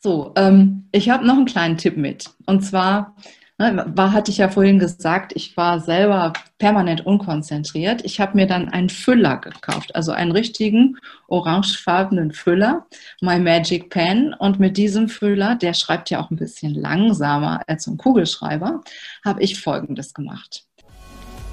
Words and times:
So, 0.00 0.32
ähm, 0.36 0.88
ich 0.92 1.10
habe 1.10 1.26
noch 1.26 1.34
einen 1.36 1.46
kleinen 1.46 1.76
Tipp 1.76 1.96
mit. 1.96 2.30
Und 2.46 2.62
zwar, 2.62 3.16
ne, 3.58 3.84
war, 3.96 4.12
hatte 4.12 4.30
ich 4.30 4.38
ja 4.38 4.48
vorhin 4.48 4.78
gesagt, 4.78 5.32
ich 5.34 5.56
war 5.56 5.80
selber 5.80 6.32
permanent 6.58 7.04
unkonzentriert. 7.04 8.04
Ich 8.04 8.20
habe 8.20 8.36
mir 8.36 8.46
dann 8.46 8.68
einen 8.68 8.90
Füller 8.90 9.38
gekauft, 9.38 9.96
also 9.96 10.12
einen 10.12 10.30
richtigen 10.30 10.96
orangefarbenen 11.26 12.30
Füller, 12.30 12.86
My 13.20 13.40
Magic 13.40 13.90
Pen. 13.90 14.34
Und 14.34 14.60
mit 14.60 14.76
diesem 14.76 15.08
Füller, 15.08 15.56
der 15.56 15.74
schreibt 15.74 16.10
ja 16.10 16.20
auch 16.20 16.30
ein 16.30 16.36
bisschen 16.36 16.74
langsamer 16.74 17.62
als 17.66 17.88
ein 17.88 17.96
Kugelschreiber, 17.96 18.82
habe 19.24 19.42
ich 19.42 19.60
Folgendes 19.60 20.14
gemacht. 20.14 20.64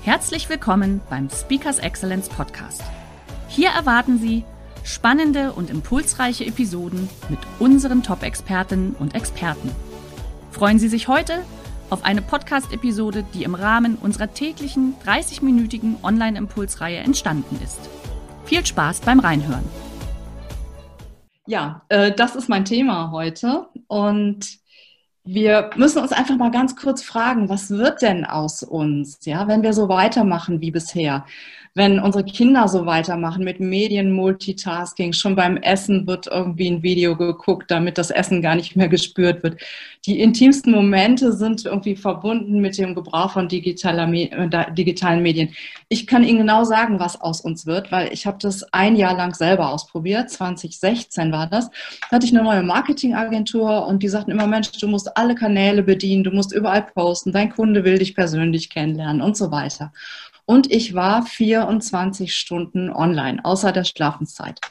Herzlich 0.03 0.49
willkommen 0.49 1.01
beim 1.09 1.31
Speakers 1.31 1.79
Excellence 1.79 2.29
Podcast. 2.29 2.83
Hier 3.47 3.69
erwarten 3.69 4.19
Sie 4.19 4.43
Spannende 4.85 5.51
und 5.51 5.71
impulsreiche 5.71 6.45
Episoden 6.45 7.09
mit 7.29 7.39
unseren 7.57 8.03
Top-Expertinnen 8.03 8.95
und 8.99 9.15
Experten. 9.15 9.71
Freuen 10.51 10.77
Sie 10.77 10.89
sich 10.89 11.07
heute 11.07 11.43
auf 11.89 12.05
eine 12.05 12.21
Podcast-Episode, 12.21 13.25
die 13.33 13.45
im 13.45 13.55
Rahmen 13.55 13.95
unserer 13.95 14.31
täglichen 14.31 14.93
30-minütigen 15.03 16.03
Online-Impulsreihe 16.03 16.99
entstanden 16.99 17.59
ist. 17.63 17.79
Viel 18.45 18.63
Spaß 18.63 19.01
beim 19.01 19.19
Reinhören. 19.19 19.65
Ja, 21.47 21.81
äh, 21.89 22.11
das 22.11 22.35
ist 22.35 22.47
mein 22.47 22.63
Thema 22.63 23.09
heute 23.09 23.67
und 23.87 24.59
wir 25.23 25.71
müssen 25.77 25.99
uns 25.99 26.11
einfach 26.11 26.37
mal 26.37 26.51
ganz 26.51 26.75
kurz 26.75 27.01
fragen, 27.01 27.49
was 27.49 27.71
wird 27.71 28.03
denn 28.03 28.23
aus 28.23 28.61
uns, 28.61 29.17
ja, 29.25 29.47
wenn 29.47 29.63
wir 29.63 29.73
so 29.73 29.89
weitermachen 29.89 30.61
wie 30.61 30.69
bisher? 30.69 31.25
Wenn 31.77 31.99
unsere 31.99 32.23
Kinder 32.23 32.69
so 32.69 32.85
weitermachen 32.85 33.43
mit 33.43 33.59
Medien, 33.59 34.13
Multitasking, 34.13 35.11
schon 35.11 35.35
beim 35.35 35.57
Essen 35.57 36.07
wird 36.07 36.27
irgendwie 36.27 36.71
ein 36.71 36.83
Video 36.83 37.17
geguckt, 37.17 37.69
damit 37.69 37.97
das 37.97 38.11
Essen 38.11 38.41
gar 38.41 38.55
nicht 38.55 38.77
mehr 38.77 38.87
gespürt 38.87 39.43
wird. 39.43 39.61
Die 40.05 40.21
intimsten 40.21 40.71
Momente 40.71 41.33
sind 41.33 41.65
irgendwie 41.65 41.97
verbunden 41.97 42.61
mit 42.61 42.77
dem 42.77 42.95
Gebrauch 42.95 43.31
von 43.31 43.49
digitaler, 43.49 44.07
äh, 44.13 44.73
digitalen 44.73 45.21
Medien. 45.21 45.49
Ich 45.89 46.07
kann 46.07 46.23
Ihnen 46.23 46.37
genau 46.37 46.63
sagen, 46.63 46.99
was 46.99 47.19
aus 47.19 47.41
uns 47.41 47.65
wird, 47.65 47.91
weil 47.91 48.13
ich 48.13 48.25
habe 48.25 48.37
das 48.39 48.63
ein 48.71 48.95
Jahr 48.95 49.17
lang 49.17 49.33
selber 49.33 49.69
ausprobiert. 49.69 50.29
2016 50.29 51.33
war 51.33 51.47
das. 51.47 51.69
Da 52.09 52.15
hatte 52.15 52.25
ich 52.25 52.33
eine 52.33 52.43
neue 52.43 52.63
Marketingagentur 52.63 53.85
und 53.85 54.01
die 54.01 54.07
sagten 54.07 54.31
immer, 54.31 54.47
Mensch, 54.47 54.71
du 54.71 54.87
musst 54.87 55.17
alle 55.17 55.35
Kanäle 55.35 55.83
bedienen, 55.83 56.23
du 56.23 56.31
musst 56.31 56.53
überall 56.53 56.83
posten, 56.83 57.33
dein 57.33 57.49
Kunde 57.49 57.83
will 57.83 57.97
dich 57.97 58.15
persönlich 58.15 58.69
kennenlernen 58.69 59.21
und 59.21 59.35
so 59.35 59.51
weiter. 59.51 59.91
Und 60.45 60.71
ich 60.71 60.93
war 60.93 61.25
24 61.25 62.35
Stunden 62.35 62.91
online, 62.91 63.43
außer 63.43 63.71
der 63.71 63.83
Schlafenszeit. 63.83 64.61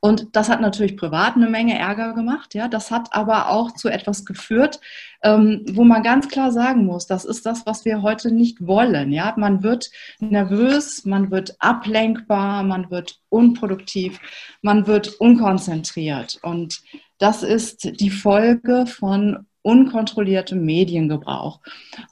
Und 0.00 0.36
das 0.36 0.48
hat 0.48 0.60
natürlich 0.60 0.96
privat 0.96 1.36
eine 1.36 1.48
Menge 1.48 1.78
Ärger 1.78 2.12
gemacht. 2.12 2.54
Ja, 2.54 2.68
das 2.68 2.90
hat 2.90 3.14
aber 3.14 3.48
auch 3.48 3.72
zu 3.72 3.88
etwas 3.88 4.24
geführt, 4.24 4.80
ähm, 5.22 5.64
wo 5.70 5.84
man 5.84 6.02
ganz 6.02 6.28
klar 6.28 6.50
sagen 6.52 6.84
muss, 6.84 7.06
das 7.06 7.24
ist 7.24 7.46
das, 7.46 7.64
was 7.66 7.84
wir 7.84 8.02
heute 8.02 8.32
nicht 8.32 8.66
wollen. 8.66 9.12
Ja, 9.12 9.32
man 9.36 9.62
wird 9.62 9.90
nervös, 10.18 11.04
man 11.04 11.30
wird 11.30 11.54
ablenkbar, 11.60 12.62
man 12.62 12.90
wird 12.90 13.20
unproduktiv, 13.28 14.18
man 14.60 14.86
wird 14.86 15.08
unkonzentriert. 15.08 16.38
Und 16.42 16.82
das 17.18 17.42
ist 17.42 18.00
die 18.00 18.10
Folge 18.10 18.86
von 18.86 19.46
unkontrolliertem 19.62 20.64
Mediengebrauch. 20.64 21.60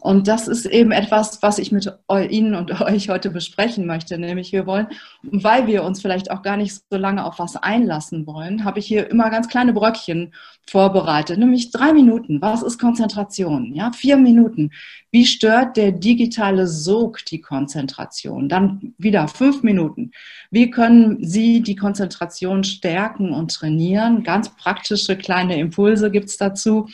Und 0.00 0.28
das 0.28 0.48
ist 0.48 0.66
eben 0.66 0.92
etwas, 0.92 1.42
was 1.42 1.58
ich 1.58 1.72
mit 1.72 1.92
Ihnen 2.30 2.54
und 2.54 2.80
euch 2.82 3.08
heute 3.08 3.30
besprechen 3.30 3.86
möchte. 3.86 4.18
Nämlich 4.18 4.52
wir 4.52 4.66
wollen, 4.66 4.86
weil 5.22 5.66
wir 5.66 5.84
uns 5.84 6.00
vielleicht 6.00 6.30
auch 6.30 6.42
gar 6.42 6.56
nicht 6.56 6.80
so 6.90 6.96
lange 6.96 7.24
auf 7.24 7.38
was 7.38 7.56
einlassen 7.56 8.26
wollen, 8.26 8.64
habe 8.64 8.78
ich 8.78 8.86
hier 8.86 9.10
immer 9.10 9.30
ganz 9.30 9.48
kleine 9.48 9.72
Bröckchen 9.72 10.32
vorbereitet. 10.68 11.38
Nämlich 11.38 11.72
drei 11.72 11.92
Minuten. 11.92 12.40
Was 12.40 12.62
ist 12.62 12.78
Konzentration? 12.78 13.74
Ja, 13.74 13.90
vier 13.92 14.16
Minuten. 14.16 14.70
Wie 15.10 15.26
stört 15.26 15.76
der 15.76 15.90
digitale 15.90 16.68
Sog 16.68 17.24
die 17.24 17.40
Konzentration? 17.40 18.48
Dann 18.48 18.94
wieder 18.96 19.26
fünf 19.26 19.64
Minuten. 19.64 20.12
Wie 20.52 20.70
können 20.70 21.24
Sie 21.24 21.62
die 21.62 21.74
Konzentration 21.74 22.62
stärken 22.62 23.32
und 23.32 23.52
trainieren? 23.52 24.22
Ganz 24.22 24.54
praktische 24.54 25.16
kleine 25.16 25.58
Impulse 25.58 26.12
gibt 26.12 26.28
es 26.28 26.36
dazu. 26.36 26.86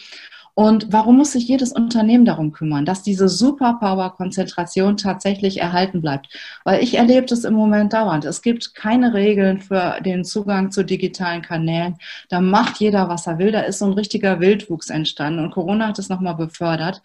Und 0.58 0.90
warum 0.90 1.18
muss 1.18 1.32
sich 1.32 1.46
jedes 1.48 1.72
Unternehmen 1.72 2.24
darum 2.24 2.50
kümmern, 2.50 2.86
dass 2.86 3.02
diese 3.02 3.28
Superpower-Konzentration 3.28 4.96
tatsächlich 4.96 5.60
erhalten 5.60 6.00
bleibt? 6.00 6.30
Weil 6.64 6.82
ich 6.82 6.94
erlebe 6.96 7.26
das 7.26 7.44
im 7.44 7.52
Moment 7.52 7.92
dauernd. 7.92 8.24
Es 8.24 8.40
gibt 8.40 8.74
keine 8.74 9.12
Regeln 9.12 9.60
für 9.60 10.00
den 10.00 10.24
Zugang 10.24 10.70
zu 10.70 10.82
digitalen 10.82 11.42
Kanälen. 11.42 11.96
Da 12.30 12.40
macht 12.40 12.78
jeder, 12.80 13.06
was 13.10 13.26
er 13.26 13.38
will. 13.38 13.52
Da 13.52 13.60
ist 13.60 13.80
so 13.80 13.84
ein 13.84 13.92
richtiger 13.92 14.40
Wildwuchs 14.40 14.88
entstanden. 14.88 15.44
Und 15.44 15.50
Corona 15.50 15.88
hat 15.88 15.98
es 15.98 16.08
nochmal 16.08 16.36
befördert. 16.36 17.02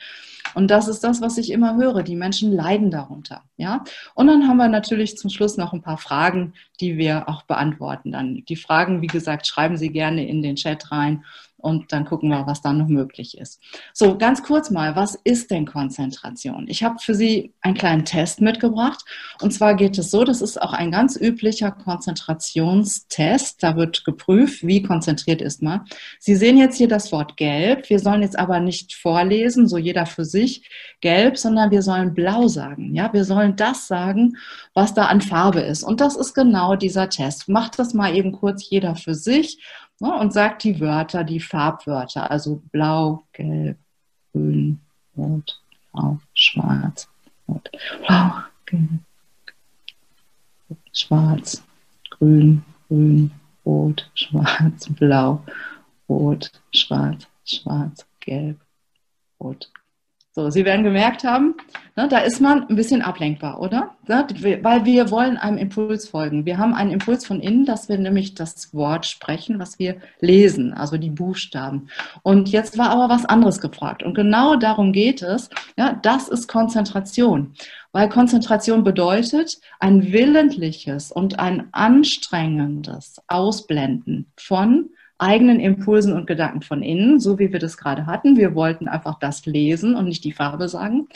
Und 0.54 0.72
das 0.72 0.88
ist 0.88 1.04
das, 1.04 1.20
was 1.22 1.38
ich 1.38 1.52
immer 1.52 1.76
höre. 1.76 2.04
Die 2.04 2.16
Menschen 2.16 2.54
leiden 2.54 2.90
darunter. 2.90 3.44
Ja? 3.58 3.84
Und 4.16 4.28
dann 4.28 4.48
haben 4.48 4.58
wir 4.58 4.70
natürlich 4.70 5.18
zum 5.18 5.30
Schluss 5.30 5.58
noch 5.58 5.74
ein 5.74 5.82
paar 5.82 5.98
Fragen, 5.98 6.54
die 6.80 6.98
wir 6.98 7.28
auch 7.28 7.44
beantworten. 7.44 8.14
Dann 8.14 8.46
die 8.48 8.56
Fragen, 8.56 9.02
wie 9.02 9.08
gesagt, 9.08 9.46
schreiben 9.46 9.76
Sie 9.76 9.90
gerne 9.90 10.26
in 10.26 10.42
den 10.42 10.56
Chat 10.56 10.90
rein 10.90 11.26
und 11.62 11.92
dann 11.92 12.06
gucken 12.06 12.30
wir, 12.30 12.46
was 12.48 12.62
da 12.62 12.74
noch 12.74 12.88
möglich 12.88 13.38
ist. 13.38 13.62
So, 13.94 14.18
ganz 14.18 14.44
kurz 14.44 14.70
mal, 14.70 14.96
was 14.96 15.16
ist 15.24 15.52
denn 15.52 15.66
Konzentration? 15.66 16.68
Ich 16.68 16.84
habe 16.84 16.98
für 17.00 17.16
Sie 17.16 17.54
einen 17.62 17.76
kleinen 17.76 18.06
Test 18.06 18.42
mitgebracht. 18.42 19.04
Und 19.42 19.52
zwar 19.52 19.76
geht 19.76 19.98
es 19.98 20.12
so, 20.12 20.24
das 20.24 20.42
ist 20.42 20.62
auch 20.62 20.74
ein 20.74 20.92
ganz 20.92 21.16
üblicher 21.16 21.72
Konzentrationstest. 21.72 23.62
Da 23.64 23.76
wird 23.76 24.04
geprüft, 24.06 24.66
wie 24.66 24.82
konzentriert 24.82 25.42
ist 25.42 25.62
man. 25.62 25.86
Sie 26.20 26.36
sehen 26.36 26.58
jetzt 26.58 26.78
hier 26.78 26.88
das 26.88 27.12
Wort 27.12 27.38
gelb. 27.38 27.90
Wir 27.90 28.00
sollen 28.00 28.22
jetzt 28.22 28.38
aber 28.38 28.60
nicht 28.60 28.94
vorlesen, 28.94 29.68
so 29.68 29.78
jeder 29.78 30.06
für 30.06 30.26
sich 30.26 30.70
gelb, 31.02 31.38
sondern 31.38 31.72
wir 31.72 31.82
sollen 31.82 32.14
blau 32.14 32.48
sagen. 32.48 32.96
Ja, 32.96 33.12
wir 33.14 33.26
sollen 33.26 33.56
das 33.56 33.88
sagen, 33.88 34.38
was 34.74 34.94
da 34.94 35.06
an 35.06 35.22
Farbe 35.22 35.62
ist. 35.62 35.84
Und 35.84 36.02
das 36.02 36.16
ist 36.16 36.34
genau 36.34 36.76
dieser 36.76 37.10
Test. 37.10 37.50
Macht 37.50 37.80
das 37.80 37.94
mal 37.94 38.16
eben 38.16 38.32
kurz 38.32 38.70
jeder 38.70 38.96
für 38.96 39.16
sich 39.16 39.60
ne, 40.02 40.20
und 40.20 40.34
sagt 40.34 40.64
die 40.64 40.80
Wörter, 40.80 41.24
die 41.24 41.40
Farbwörter, 41.40 42.30
also 42.30 42.62
blau, 42.72 43.24
gelb, 43.34 43.78
grün, 44.34 44.82
rot, 45.16 45.62
blau, 45.92 46.20
schwarz, 46.34 47.08
rot, 47.48 47.70
blau, 48.06 48.32
gelb, 48.66 49.00
schwarz, 50.92 51.64
grün, 52.10 52.64
grün, 52.88 53.32
rot, 53.66 54.10
schwarz, 54.16 54.90
blau, 55.00 55.46
rot, 56.10 56.52
schwarz, 56.74 57.28
schwarz, 57.46 58.06
gelb, 58.20 58.60
rot, 59.40 59.71
so, 60.34 60.50
Sie 60.50 60.64
werden 60.64 60.86
gemerkt 60.86 61.26
haben, 61.26 61.56
ne, 61.98 62.08
da 62.08 62.20
ist 62.20 62.40
man 62.40 62.66
ein 62.70 62.78
bisschen 62.78 63.02
ablenkbar, 63.02 63.60
oder? 63.60 63.98
Ne, 64.08 64.26
weil 64.64 64.86
wir 64.86 65.12
wollen 65.12 65.36
einem 65.36 65.58
Impuls 65.58 66.08
folgen. 66.08 66.46
Wir 66.46 66.58
haben 66.58 66.74
einen 66.74 66.92
Impuls 66.92 67.26
von 67.26 67.42
innen, 67.42 67.66
dass 67.66 67.90
wir 67.90 67.98
nämlich 67.98 68.34
das 68.34 68.74
Wort 68.74 69.06
sprechen, 69.06 69.60
was 69.60 69.78
wir 69.78 69.98
lesen, 70.22 70.74
also 70.74 70.96
die 70.96 71.10
Buchstaben. 71.10 71.90
Und 72.24 72.48
jetzt 72.48 72.78
war 72.78 72.92
aber 72.92 73.14
was 73.14 73.26
anderes 73.26 73.60
gefragt. 73.60 74.04
Und 74.04 74.14
genau 74.14 74.56
darum 74.56 74.94
geht 74.94 75.22
es. 75.22 75.50
Ja, 75.78 76.00
das 76.02 76.30
ist 76.30 76.48
Konzentration. 76.48 77.54
Weil 77.92 78.08
Konzentration 78.08 78.86
bedeutet 78.86 79.60
ein 79.82 80.14
willentliches 80.14 81.12
und 81.12 81.40
ein 81.40 81.68
anstrengendes 81.74 83.22
Ausblenden 83.28 84.32
von 84.38 84.92
eigenen 85.22 85.60
Impulsen 85.60 86.14
und 86.14 86.26
Gedanken 86.26 86.62
von 86.62 86.82
innen, 86.82 87.20
so 87.20 87.38
wie 87.38 87.52
wir 87.52 87.60
das 87.60 87.78
gerade 87.78 88.06
hatten. 88.08 88.38
Wir 88.38 88.56
wollten 88.56 88.88
einfach 88.88 89.20
das 89.20 89.46
lesen 89.46 89.96
und 89.96 90.06
nicht 90.06 90.24
die 90.24 90.34
Farbe 90.34 90.68
sagen. 90.68 91.08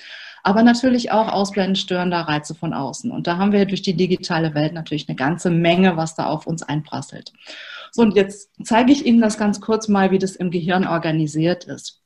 Aber 0.44 0.62
natürlich 0.62 1.12
auch 1.12 1.28
ausblenden 1.28 1.76
störender 1.76 2.22
Reize 2.22 2.54
von 2.54 2.74
außen. 2.74 3.10
Und 3.12 3.26
da 3.26 3.38
haben 3.38 3.52
wir 3.52 3.66
durch 3.66 3.82
die 3.82 3.96
digitale 3.96 4.54
Welt 4.54 4.74
natürlich 4.74 5.10
eine 5.10 5.16
ganze 5.16 5.50
Menge, 5.50 5.98
was 5.98 6.14
da 6.14 6.28
auf 6.28 6.46
uns 6.46 6.62
einprasselt. 6.62 7.34
So, 7.92 8.04
und 8.04 8.16
jetzt 8.16 8.52
zeige 8.64 8.92
ich 8.92 9.06
Ihnen 9.06 9.22
das 9.22 9.40
ganz 9.40 9.60
kurz 9.60 9.88
mal, 9.88 10.12
wie 10.12 10.20
das 10.20 10.36
im 10.36 10.52
Gehirn 10.52 10.86
organisiert 10.86 11.64
ist. 11.64 12.05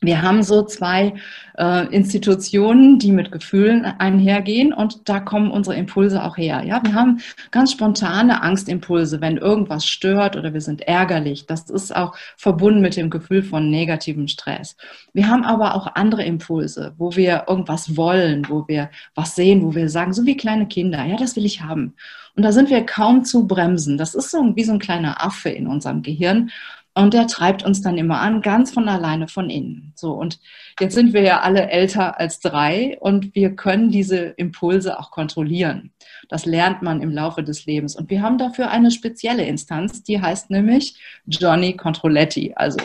Wir 0.00 0.22
haben 0.22 0.42
so 0.42 0.62
zwei 0.62 1.14
äh, 1.58 1.86
Institutionen, 1.94 2.98
die 2.98 3.12
mit 3.12 3.32
Gefühlen 3.32 3.84
einhergehen 3.84 4.72
und 4.72 5.08
da 5.08 5.20
kommen 5.20 5.50
unsere 5.50 5.76
Impulse 5.76 6.22
auch 6.22 6.36
her. 6.36 6.62
Ja, 6.64 6.82
wir 6.84 6.94
haben 6.94 7.20
ganz 7.50 7.72
spontane 7.72 8.42
Angstimpulse, 8.42 9.20
wenn 9.20 9.38
irgendwas 9.38 9.86
stört 9.86 10.36
oder 10.36 10.52
wir 10.52 10.60
sind 10.60 10.82
ärgerlich. 10.82 11.46
Das 11.46 11.70
ist 11.70 11.94
auch 11.94 12.14
verbunden 12.36 12.80
mit 12.80 12.96
dem 12.96 13.10
Gefühl 13.10 13.42
von 13.42 13.70
negativem 13.70 14.28
Stress. 14.28 14.76
Wir 15.12 15.28
haben 15.28 15.44
aber 15.44 15.74
auch 15.74 15.86
andere 15.94 16.24
Impulse, 16.24 16.94
wo 16.98 17.16
wir 17.16 17.44
irgendwas 17.48 17.96
wollen, 17.96 18.46
wo 18.48 18.66
wir 18.68 18.90
was 19.14 19.34
sehen, 19.34 19.62
wo 19.62 19.74
wir 19.74 19.88
sagen, 19.88 20.12
so 20.12 20.26
wie 20.26 20.36
kleine 20.36 20.66
Kinder, 20.66 21.04
ja, 21.04 21.16
das 21.16 21.36
will 21.36 21.46
ich 21.46 21.62
haben. 21.62 21.94
Und 22.36 22.42
da 22.42 22.52
sind 22.52 22.68
wir 22.68 22.84
kaum 22.84 23.24
zu 23.24 23.46
bremsen. 23.46 23.96
Das 23.96 24.14
ist 24.14 24.30
so 24.30 24.54
wie 24.54 24.64
so 24.64 24.72
ein 24.72 24.78
kleiner 24.78 25.24
Affe 25.24 25.48
in 25.48 25.66
unserem 25.66 26.02
Gehirn. 26.02 26.50
Und 26.96 27.12
der 27.12 27.26
treibt 27.26 27.62
uns 27.62 27.82
dann 27.82 27.98
immer 27.98 28.20
an, 28.20 28.40
ganz 28.40 28.72
von 28.72 28.88
alleine 28.88 29.28
von 29.28 29.50
innen. 29.50 29.92
So, 29.96 30.14
und 30.14 30.40
jetzt 30.80 30.94
sind 30.94 31.12
wir 31.12 31.20
ja 31.20 31.40
alle 31.40 31.68
älter 31.68 32.18
als 32.18 32.40
drei 32.40 32.96
und 32.98 33.34
wir 33.34 33.54
können 33.54 33.90
diese 33.90 34.16
Impulse 34.16 34.98
auch 34.98 35.10
kontrollieren. 35.10 35.92
Das 36.30 36.46
lernt 36.46 36.80
man 36.80 37.02
im 37.02 37.10
Laufe 37.10 37.42
des 37.42 37.66
Lebens. 37.66 37.96
Und 37.96 38.08
wir 38.08 38.22
haben 38.22 38.38
dafür 38.38 38.70
eine 38.70 38.90
spezielle 38.90 39.44
Instanz, 39.44 40.04
die 40.04 40.22
heißt 40.22 40.48
nämlich 40.48 40.98
Johnny 41.26 41.76
Controletti, 41.76 42.54
also 42.56 42.78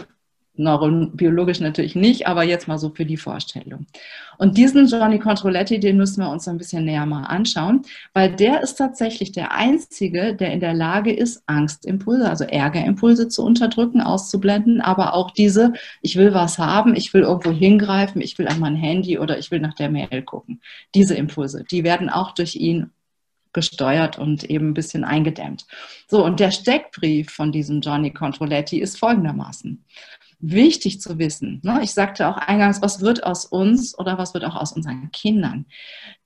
neurobiologisch 0.55 1.59
natürlich 1.59 1.95
nicht, 1.95 2.27
aber 2.27 2.43
jetzt 2.43 2.67
mal 2.67 2.77
so 2.77 2.89
für 2.89 3.05
die 3.05 3.17
Vorstellung. 3.17 3.85
Und 4.37 4.57
diesen 4.57 4.87
Johnny 4.87 5.19
Controletti, 5.19 5.79
den 5.79 5.97
müssen 5.97 6.21
wir 6.21 6.29
uns 6.29 6.47
ein 6.47 6.57
bisschen 6.57 6.85
näher 6.85 7.05
mal 7.05 7.23
anschauen, 7.23 7.83
weil 8.13 8.35
der 8.35 8.61
ist 8.61 8.75
tatsächlich 8.75 9.31
der 9.31 9.53
Einzige, 9.53 10.35
der 10.35 10.51
in 10.51 10.59
der 10.59 10.73
Lage 10.73 11.13
ist, 11.13 11.43
Angstimpulse, 11.45 12.29
also 12.29 12.43
Ärgerimpulse 12.43 13.27
zu 13.29 13.43
unterdrücken, 13.43 14.01
auszublenden, 14.01 14.81
aber 14.81 15.13
auch 15.13 15.31
diese, 15.31 15.73
ich 16.01 16.17
will 16.17 16.33
was 16.33 16.57
haben, 16.57 16.95
ich 16.95 17.13
will 17.13 17.21
irgendwo 17.21 17.51
hingreifen, 17.51 18.21
ich 18.21 18.37
will 18.37 18.47
an 18.47 18.59
mein 18.59 18.75
Handy 18.75 19.19
oder 19.19 19.37
ich 19.37 19.51
will 19.51 19.59
nach 19.59 19.75
der 19.75 19.89
Mail 19.89 20.21
gucken. 20.23 20.61
Diese 20.95 21.15
Impulse, 21.15 21.63
die 21.69 21.83
werden 21.83 22.09
auch 22.09 22.33
durch 22.33 22.55
ihn 22.55 22.91
gesteuert 23.53 24.17
und 24.17 24.45
eben 24.45 24.69
ein 24.69 24.73
bisschen 24.73 25.03
eingedämmt. 25.03 25.65
So, 26.07 26.23
und 26.23 26.39
der 26.39 26.51
Steckbrief 26.51 27.31
von 27.31 27.51
diesem 27.51 27.81
Johnny 27.81 28.11
Controletti 28.11 28.79
ist 28.79 28.97
folgendermaßen 28.97 29.83
wichtig 30.41 31.01
zu 31.01 31.17
wissen. 31.19 31.61
Ne? 31.63 31.79
Ich 31.83 31.93
sagte 31.93 32.27
auch 32.27 32.37
eingangs, 32.37 32.81
was 32.81 33.01
wird 33.01 33.23
aus 33.23 33.45
uns 33.45 33.97
oder 33.97 34.17
was 34.17 34.33
wird 34.33 34.43
auch 34.43 34.55
aus 34.55 34.71
unseren 34.73 35.11
Kindern? 35.11 35.65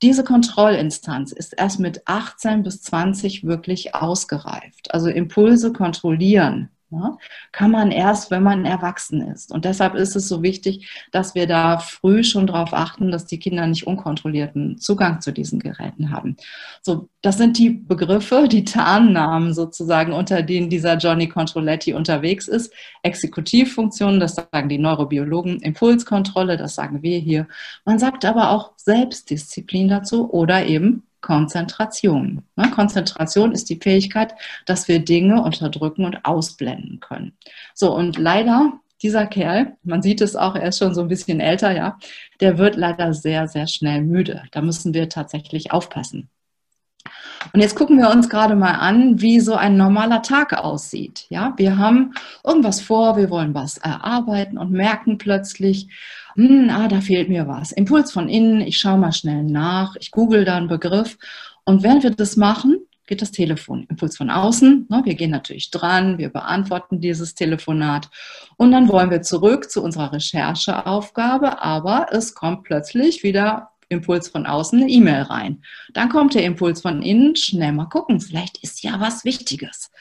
Diese 0.02 0.24
Kontrollinstanz 0.24 1.32
ist 1.32 1.54
erst 1.58 1.80
mit 1.80 2.08
18 2.08 2.64
bis 2.64 2.82
20 2.82 3.44
wirklich 3.44 3.96
ausgereift. 3.96 4.94
Also 4.94 5.10
Impulse 5.10 5.74
kontrollieren 5.74 6.70
ja, 6.96 7.18
kann 7.52 7.72
man 7.72 7.92
erst, 7.92 8.32
wenn 8.32 8.44
man 8.44 8.66
erwachsen 8.66 9.22
ist. 9.22 9.52
Und 9.52 9.66
deshalb 9.66 9.96
ist 9.96 10.16
es 10.16 10.28
so 10.28 10.44
wichtig, 10.44 10.90
dass 11.12 11.36
wir 11.36 11.48
da 11.48 11.78
früh 11.80 12.24
schon 12.24 12.48
darauf 12.48 12.74
achten, 12.74 13.12
dass 13.12 13.26
die 13.26 13.40
Kinder 13.40 13.68
nicht 13.68 13.86
unkontrollierten 13.86 14.78
Zugang 14.78 15.22
zu 15.22 15.32
diesen 15.32 15.60
Geräten 15.60 16.12
haben. 16.12 16.38
So, 16.82 17.10
das 17.22 17.38
sind 17.38 17.58
die 17.58 17.70
Begriffe, 17.72 18.48
die 18.48 18.66
Tarnnamen 18.66 19.54
sozusagen, 19.54 20.14
unter 20.14 20.42
denen 20.42 20.70
dieser 20.70 20.98
Johnny 20.98 21.28
Controletti 21.28 21.94
unterwegs 21.94 22.48
ist. 22.48 22.74
Exekutivfunktionen, 23.04 24.20
das 24.20 24.36
sagen 24.36 24.70
die 24.70 24.78
Neurobiologen, 24.78 25.60
Impulskontrolle, 25.60 26.58
das 26.58 26.76
sagen 26.76 27.02
wir 27.04 27.20
hier. 27.20 27.48
Man 27.84 28.00
sagt 28.00 28.26
aber 28.26 28.52
auch 28.52 28.72
Selbstdisziplin 28.78 29.90
dazu 29.90 30.32
oder 30.32 30.66
eben 30.66 31.04
Konzentration. 31.26 32.44
Ne? 32.56 32.70
Konzentration 32.70 33.52
ist 33.52 33.72
die 33.72 33.80
Fähigkeit, 33.82 34.36
dass 34.68 34.88
wir 34.88 35.00
Dinge 35.00 35.42
unterdrücken 35.42 36.06
und 36.06 36.24
ausblenden 36.24 37.00
können. 37.00 37.36
So, 37.74 37.96
und 37.96 38.20
leider, 38.20 38.74
dieser 39.02 39.26
Kerl, 39.26 39.76
man 39.82 40.04
sieht 40.04 40.22
es 40.22 40.36
auch, 40.36 40.56
er 40.56 40.68
ist 40.68 40.78
schon 40.78 40.94
so 40.94 41.02
ein 41.02 41.08
bisschen 41.08 41.40
älter, 41.40 41.72
ja, 41.76 41.98
der 42.42 42.60
wird 42.60 42.76
leider 42.76 43.16
sehr, 43.16 43.48
sehr 43.48 43.66
schnell 43.66 44.04
müde. 44.04 44.44
Da 44.52 44.62
müssen 44.62 44.94
wir 44.94 45.10
tatsächlich 45.10 45.72
aufpassen. 45.72 46.30
Und 47.54 47.60
jetzt 47.60 47.76
gucken 47.76 47.98
wir 47.98 48.12
uns 48.12 48.30
gerade 48.30 48.56
mal 48.56 48.74
an, 48.74 49.20
wie 49.20 49.40
so 49.40 49.56
ein 49.56 49.78
normaler 49.78 50.22
Tag 50.22 50.54
aussieht. 50.54 51.26
Ja, 51.30 51.54
wir 51.58 51.80
haben 51.80 52.14
irgendwas 52.44 52.82
vor, 52.82 53.18
wir 53.18 53.32
wollen 53.32 53.56
was 53.56 53.78
erarbeiten 53.78 54.60
und 54.60 54.72
merken 54.72 55.18
plötzlich, 55.18 55.90
hm, 56.36 56.70
ah, 56.70 56.88
da 56.88 57.02
fehlt 57.02 57.30
mir 57.30 57.48
was. 57.48 57.72
Impuls 57.72 58.12
von 58.12 58.30
innen, 58.30 58.62
ich 58.62 58.78
schaue 58.78 58.98
mal 58.98 59.14
schnell 59.14 59.44
nach, 59.44 59.96
ich 60.00 60.12
google 60.12 60.46
da 60.46 60.58
einen 60.58 60.68
Begriff. 60.68 61.18
Und 61.64 61.84
während 61.84 62.04
wir 62.04 62.12
das 62.12 62.36
machen, 62.38 62.80
geht 63.08 63.22
das 63.22 63.32
Telefon. 63.32 63.86
Impuls 63.90 64.18
von 64.18 64.30
außen, 64.30 64.88
ne, 64.90 65.02
wir 65.06 65.16
gehen 65.16 65.32
natürlich 65.32 65.72
dran, 65.72 66.18
wir 66.18 66.30
beantworten 66.30 67.00
dieses 67.00 67.36
Telefonat 67.36 68.10
und 68.58 68.72
dann 68.72 68.90
wollen 68.90 69.12
wir 69.12 69.22
zurück 69.22 69.70
zu 69.70 69.84
unserer 69.84 70.14
Rechercheaufgabe, 70.14 71.62
aber 71.62 72.08
es 72.12 72.34
kommt 72.34 72.64
plötzlich 72.64 73.24
wieder 73.24 73.70
Impuls 73.90 74.30
von 74.30 74.48
außen 74.48 74.82
eine 74.82 74.92
E-Mail 74.92 75.24
rein. 75.24 75.62
Dann 75.94 76.10
kommt 76.10 76.34
der 76.34 76.44
Impuls 76.44 76.82
von 76.82 77.04
innen, 77.04 77.36
schnell 77.36 77.72
mal 77.72 77.86
gucken, 77.86 78.20
vielleicht 78.20 78.58
ist 78.64 78.84
ja 78.84 79.00
was 79.00 79.24
Wichtiges. 79.24 79.92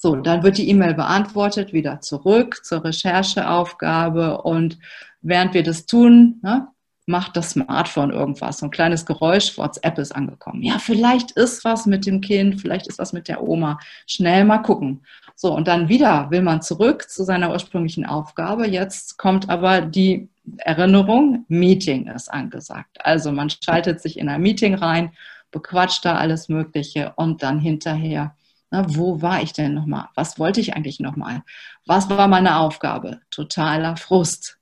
So, 0.00 0.14
dann 0.16 0.42
wird 0.42 0.58
die 0.58 0.68
E-Mail 0.68 0.94
beantwortet, 0.94 1.72
wieder 1.72 2.00
zurück 2.00 2.64
zur 2.64 2.84
Rechercheaufgabe 2.84 4.42
und 4.42 4.78
während 5.20 5.54
wir 5.54 5.62
das 5.62 5.86
tun, 5.86 6.40
ne, 6.42 6.68
macht 7.08 7.36
das 7.36 7.50
Smartphone 7.50 8.10
irgendwas. 8.10 8.58
So 8.58 8.66
ein 8.66 8.70
kleines 8.70 9.06
Geräusch, 9.06 9.56
WhatsApp 9.56 9.98
ist 9.98 10.14
angekommen. 10.14 10.62
Ja, 10.62 10.78
vielleicht 10.78 11.30
ist 11.32 11.64
was 11.64 11.86
mit 11.86 12.06
dem 12.06 12.20
Kind, 12.20 12.60
vielleicht 12.60 12.86
ist 12.86 12.98
was 12.98 13.12
mit 13.12 13.28
der 13.28 13.42
Oma. 13.42 13.78
Schnell 14.06 14.44
mal 14.44 14.58
gucken. 14.58 15.02
So, 15.34 15.54
und 15.54 15.68
dann 15.68 15.88
wieder 15.88 16.30
will 16.30 16.42
man 16.42 16.60
zurück 16.60 17.08
zu 17.08 17.24
seiner 17.24 17.50
ursprünglichen 17.50 18.04
Aufgabe. 18.04 18.68
Jetzt 18.68 19.16
kommt 19.16 19.48
aber 19.48 19.80
die 19.80 20.28
Erinnerung, 20.58 21.44
Meeting 21.48 22.08
ist 22.08 22.30
angesagt. 22.32 22.98
Also 23.00 23.32
man 23.32 23.48
schaltet 23.50 24.00
sich 24.00 24.18
in 24.18 24.28
ein 24.28 24.42
Meeting 24.42 24.74
rein, 24.74 25.12
bequatscht 25.50 26.04
da 26.04 26.16
alles 26.16 26.48
Mögliche 26.48 27.12
und 27.16 27.42
dann 27.42 27.58
hinterher, 27.58 28.34
na, 28.70 28.84
wo 28.86 29.22
war 29.22 29.42
ich 29.42 29.54
denn 29.54 29.72
nochmal? 29.72 30.08
Was 30.14 30.38
wollte 30.38 30.60
ich 30.60 30.74
eigentlich 30.76 31.00
nochmal? 31.00 31.42
Was 31.86 32.10
war 32.10 32.28
meine 32.28 32.58
Aufgabe? 32.58 33.20
Totaler 33.30 33.96
Frust. 33.96 34.57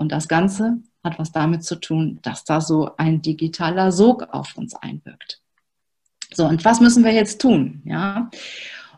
Und 0.00 0.12
das 0.12 0.28
Ganze 0.28 0.78
hat 1.04 1.18
was 1.18 1.30
damit 1.30 1.62
zu 1.62 1.76
tun, 1.76 2.18
dass 2.22 2.44
da 2.44 2.60
so 2.60 2.90
ein 2.96 3.20
digitaler 3.20 3.92
Sog 3.92 4.28
auf 4.32 4.56
uns 4.56 4.74
einwirkt. 4.74 5.42
So, 6.32 6.46
und 6.46 6.64
was 6.64 6.80
müssen 6.80 7.04
wir 7.04 7.12
jetzt 7.12 7.40
tun? 7.40 7.82
Ja, 7.84 8.30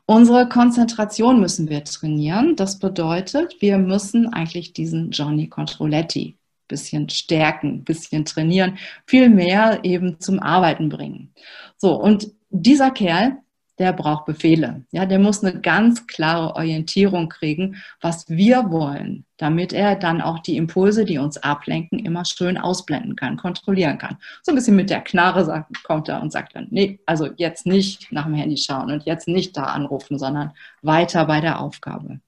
Unsere 0.04 0.48
Konzentration 0.48 1.40
müssen 1.40 1.68
wir 1.68 1.84
trainieren. 1.84 2.56
Das 2.56 2.78
bedeutet, 2.78 3.56
wir 3.60 3.78
müssen 3.78 4.32
eigentlich 4.32 4.72
diesen 4.72 5.12
Johnny 5.12 5.48
Controletti 5.48 6.36
bisschen 6.68 7.08
stärken, 7.08 7.84
bisschen 7.84 8.24
trainieren, 8.24 8.78
viel 9.06 9.28
mehr 9.28 9.80
eben 9.84 10.20
zum 10.20 10.40
Arbeiten 10.40 10.88
bringen. 10.88 11.32
So, 11.76 11.94
und 11.94 12.32
dieser 12.50 12.90
Kerl, 12.90 13.38
der 13.78 13.92
braucht 13.92 14.26
Befehle. 14.26 14.84
Ja, 14.90 15.06
der 15.06 15.18
muss 15.18 15.42
eine 15.42 15.60
ganz 15.60 16.06
klare 16.06 16.54
Orientierung 16.54 17.28
kriegen, 17.28 17.82
was 18.00 18.28
wir 18.28 18.70
wollen, 18.70 19.24
damit 19.38 19.72
er 19.72 19.96
dann 19.96 20.20
auch 20.20 20.38
die 20.40 20.56
Impulse, 20.56 21.04
die 21.04 21.18
uns 21.18 21.38
ablenken, 21.38 21.98
immer 21.98 22.24
schön 22.24 22.58
ausblenden 22.58 23.16
kann, 23.16 23.36
kontrollieren 23.36 23.98
kann. 23.98 24.18
So 24.42 24.52
ein 24.52 24.56
bisschen 24.56 24.76
mit 24.76 24.90
der 24.90 25.00
Knarre 25.00 25.44
sagt, 25.44 25.82
kommt 25.84 26.08
er 26.08 26.20
und 26.20 26.32
sagt 26.32 26.54
dann, 26.54 26.68
nee, 26.70 27.00
also 27.06 27.28
jetzt 27.36 27.66
nicht 27.66 28.12
nach 28.12 28.26
dem 28.26 28.34
Handy 28.34 28.56
schauen 28.56 28.90
und 28.90 29.04
jetzt 29.04 29.26
nicht 29.26 29.56
da 29.56 29.64
anrufen, 29.64 30.18
sondern 30.18 30.52
weiter 30.82 31.24
bei 31.24 31.40
der 31.40 31.60
Aufgabe. 31.60 32.20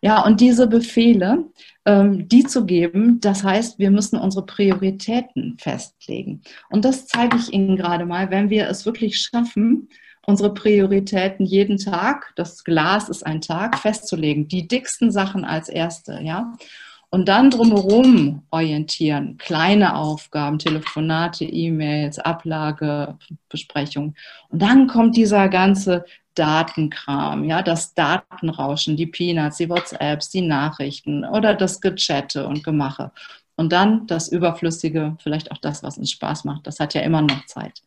Ja, 0.00 0.24
und 0.24 0.40
diese 0.40 0.68
Befehle, 0.68 1.44
ähm, 1.84 2.28
die 2.28 2.44
zu 2.44 2.66
geben, 2.66 3.20
das 3.20 3.42
heißt, 3.42 3.78
wir 3.78 3.90
müssen 3.90 4.18
unsere 4.18 4.46
Prioritäten 4.46 5.56
festlegen. 5.58 6.42
Und 6.70 6.84
das 6.84 7.06
zeige 7.06 7.36
ich 7.36 7.52
Ihnen 7.52 7.76
gerade 7.76 8.06
mal, 8.06 8.30
wenn 8.30 8.48
wir 8.48 8.68
es 8.68 8.86
wirklich 8.86 9.18
schaffen, 9.18 9.88
unsere 10.28 10.52
Prioritäten 10.52 11.46
jeden 11.46 11.78
Tag, 11.78 12.34
das 12.36 12.62
Glas 12.62 13.08
ist 13.08 13.24
ein 13.24 13.40
Tag, 13.40 13.78
festzulegen, 13.78 14.46
die 14.46 14.68
dicksten 14.68 15.10
Sachen 15.10 15.46
als 15.46 15.70
erste, 15.70 16.20
ja. 16.22 16.52
Und 17.08 17.28
dann 17.28 17.48
drumherum 17.48 18.42
orientieren, 18.50 19.38
kleine 19.38 19.96
Aufgaben, 19.96 20.58
Telefonate, 20.58 21.46
E-Mails, 21.46 22.18
Ablage, 22.18 23.16
Besprechung. 23.48 24.14
Und 24.50 24.60
dann 24.60 24.86
kommt 24.86 25.16
dieser 25.16 25.48
ganze 25.48 26.04
Datenkram, 26.34 27.44
ja, 27.44 27.62
das 27.62 27.94
Datenrauschen, 27.94 28.98
die 28.98 29.06
Peanuts, 29.06 29.56
die 29.56 29.70
WhatsApps, 29.70 30.28
die 30.28 30.42
Nachrichten 30.42 31.24
oder 31.24 31.54
das 31.54 31.80
Gechatte 31.80 32.46
und 32.46 32.62
Gemache. 32.62 33.12
Und 33.56 33.72
dann 33.72 34.06
das 34.06 34.28
Überflüssige, 34.28 35.16
vielleicht 35.22 35.50
auch 35.52 35.58
das, 35.58 35.82
was 35.82 35.96
uns 35.96 36.10
Spaß 36.10 36.44
macht. 36.44 36.66
Das 36.66 36.80
hat 36.80 36.92
ja 36.92 37.00
immer 37.00 37.22
noch 37.22 37.46
Zeit. 37.46 37.82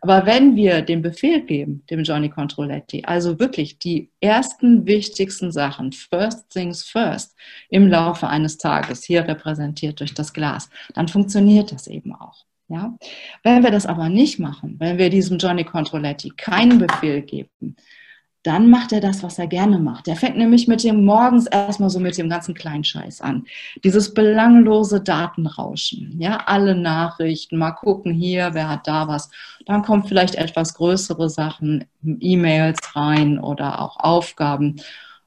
Aber 0.00 0.26
wenn 0.26 0.56
wir 0.56 0.82
den 0.82 1.02
Befehl 1.02 1.42
geben, 1.42 1.84
dem 1.90 2.02
Johnny 2.02 2.28
Controletti, 2.28 3.04
also 3.04 3.38
wirklich 3.38 3.78
die 3.78 4.10
ersten 4.20 4.86
wichtigsten 4.86 5.52
Sachen, 5.52 5.92
first 5.92 6.50
things 6.50 6.84
first, 6.84 7.34
im 7.68 7.88
Laufe 7.88 8.28
eines 8.28 8.58
Tages, 8.58 9.04
hier 9.04 9.26
repräsentiert 9.26 10.00
durch 10.00 10.14
das 10.14 10.32
Glas, 10.32 10.70
dann 10.94 11.08
funktioniert 11.08 11.72
das 11.72 11.86
eben 11.86 12.14
auch. 12.14 12.44
Ja? 12.68 12.96
Wenn 13.42 13.62
wir 13.62 13.70
das 13.70 13.86
aber 13.86 14.08
nicht 14.08 14.38
machen, 14.38 14.76
wenn 14.78 14.98
wir 14.98 15.10
diesem 15.10 15.38
Johnny 15.38 15.64
Controletti 15.64 16.30
keinen 16.36 16.78
Befehl 16.78 17.22
geben, 17.22 17.76
dann 18.46 18.70
macht 18.70 18.92
er 18.92 19.00
das, 19.00 19.22
was 19.22 19.38
er 19.38 19.48
gerne 19.48 19.78
macht. 19.78 20.06
Er 20.06 20.14
fängt 20.14 20.36
nämlich 20.36 20.68
mit 20.68 20.84
dem 20.84 21.04
morgens 21.04 21.46
erstmal 21.46 21.90
so 21.90 21.98
mit 21.98 22.16
dem 22.16 22.28
ganzen 22.28 22.54
Kleinscheiß 22.54 23.20
an. 23.20 23.44
Dieses 23.82 24.14
belanglose 24.14 25.00
Datenrauschen. 25.00 26.20
Ja, 26.20 26.44
alle 26.46 26.76
Nachrichten, 26.76 27.56
mal 27.56 27.72
gucken 27.72 28.14
hier, 28.14 28.50
wer 28.52 28.68
hat 28.68 28.86
da 28.86 29.08
was. 29.08 29.30
Dann 29.64 29.82
kommen 29.82 30.04
vielleicht 30.04 30.36
etwas 30.36 30.74
größere 30.74 31.28
Sachen, 31.28 31.86
E-Mails 32.04 32.94
rein 32.94 33.40
oder 33.40 33.80
auch 33.80 33.96
Aufgaben. 33.98 34.76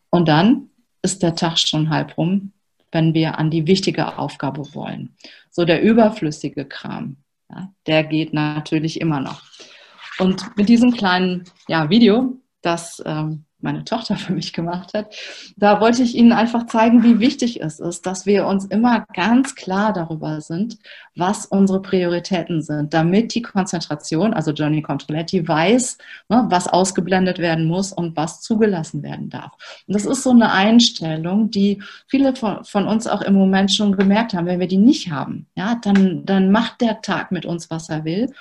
Und 0.10 0.30
dann 0.30 0.70
ist 1.02 1.22
der 1.22 1.36
Tag 1.36 1.60
schon 1.60 1.90
halb 1.90 2.18
rum, 2.18 2.54
wenn 2.92 3.14
wir 3.14 3.38
an 3.38 3.52
die 3.52 3.68
wichtige 3.68 4.18
Aufgabe 4.18 4.74
wollen. 4.74 5.16
So 5.52 5.66
der 5.66 5.82
überflüssige 5.82 6.64
Kram, 6.64 7.18
ja, 7.50 7.70
der 7.86 8.06
geht 8.06 8.34
natürlich 8.34 9.02
immer 9.02 9.20
noch. 9.20 9.42
Und 10.20 10.56
mit 10.58 10.70
diesem 10.70 10.92
kleinen 10.92 11.46
ja, 11.68 11.90
Video, 11.90 12.38
das 12.62 13.02
ähm, 13.06 13.46
meine 13.62 13.84
Tochter 13.84 14.16
für 14.16 14.34
mich 14.34 14.54
gemacht 14.54 14.94
hat, 14.94 15.14
da 15.58 15.82
wollte 15.82 16.04
ich 16.04 16.16
Ihnen 16.16 16.32
einfach 16.32 16.66
zeigen, 16.68 17.04
wie 17.04 17.20
wichtig 17.20 17.62
es 17.62 17.80
ist, 17.80 18.06
dass 18.06 18.26
wir 18.26 18.46
uns 18.46 18.66
immer 18.66 19.06
ganz 19.14 19.56
klar 19.56 19.92
darüber 19.92 20.42
sind, 20.42 20.78
was 21.16 21.46
unsere 21.46 21.82
Prioritäten 21.82 22.62
sind, 22.62 22.94
damit 22.94 23.36
die 23.36 23.42
Konzentration, 23.42 24.34
also 24.34 24.52
Johnny 24.52 24.82
Controletti, 24.82 25.48
weiß, 25.48 25.98
ne, 26.30 26.46
was 26.50 26.68
ausgeblendet 26.68 27.40
werden 27.40 27.66
muss 27.66 27.92
und 27.92 28.16
was 28.16 28.42
zugelassen 28.42 29.04
werden 29.04 29.30
darf. 29.30 29.52
Und 29.88 29.96
das 29.96 30.06
ist 30.06 30.24
so 30.24 30.32
eine 30.32 30.52
Einstellung, 30.52 31.52
die 31.52 31.82
viele 32.08 32.36
von, 32.36 32.64
von 32.64 32.88
uns 32.88 33.08
auch 33.08 33.22
im 33.22 33.34
Moment 33.34 33.74
schon 33.74 33.96
gemerkt 33.96 34.34
haben. 34.34 34.46
Wenn 34.46 34.60
wir 34.60 34.68
die 34.68 34.78
nicht 34.78 35.12
haben, 35.12 35.48
ja, 35.56 35.76
dann, 35.82 36.26
dann 36.26 36.52
macht 36.52 36.82
der 36.82 37.02
Tag 37.02 37.32
mit 37.32 37.46
uns, 37.46 37.70
was 37.70 37.90
er 37.90 38.06
will. 38.06 38.32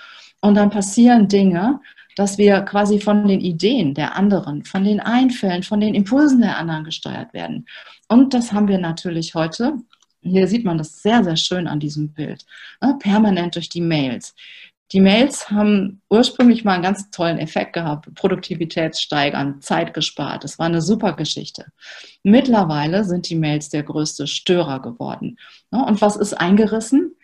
Und 0.40 0.54
dann 0.54 0.70
passieren 0.70 1.26
Dinge, 1.26 1.80
dass 2.18 2.36
wir 2.36 2.62
quasi 2.62 2.98
von 2.98 3.28
den 3.28 3.40
Ideen 3.40 3.94
der 3.94 4.16
anderen, 4.16 4.64
von 4.64 4.82
den 4.82 4.98
Einfällen, 4.98 5.62
von 5.62 5.80
den 5.80 5.94
Impulsen 5.94 6.40
der 6.40 6.58
anderen 6.58 6.82
gesteuert 6.82 7.32
werden. 7.32 7.66
Und 8.08 8.34
das 8.34 8.52
haben 8.52 8.66
wir 8.66 8.78
natürlich 8.78 9.36
heute. 9.36 9.74
Hier 10.20 10.48
sieht 10.48 10.64
man 10.64 10.78
das 10.78 11.00
sehr, 11.00 11.22
sehr 11.22 11.36
schön 11.36 11.68
an 11.68 11.78
diesem 11.78 12.12
Bild. 12.12 12.44
Ne, 12.82 12.96
permanent 12.98 13.54
durch 13.54 13.68
die 13.68 13.80
Mails. 13.80 14.34
Die 14.90 15.00
Mails 15.00 15.48
haben 15.48 16.02
ursprünglich 16.10 16.64
mal 16.64 16.72
einen 16.72 16.82
ganz 16.82 17.08
tollen 17.10 17.38
Effekt 17.38 17.74
gehabt, 17.74 18.12
Produktivität 18.16 18.98
steigern, 18.98 19.60
Zeit 19.60 19.94
gespart. 19.94 20.42
Das 20.42 20.58
war 20.58 20.66
eine 20.66 20.82
super 20.82 21.12
Geschichte. 21.12 21.66
Mittlerweile 22.24 23.04
sind 23.04 23.28
die 23.28 23.36
Mails 23.36 23.68
der 23.68 23.84
größte 23.84 24.26
Störer 24.26 24.82
geworden. 24.82 25.38
Ne, 25.70 25.84
und 25.84 26.00
was 26.02 26.16
ist 26.16 26.34
eingerissen? 26.34 27.14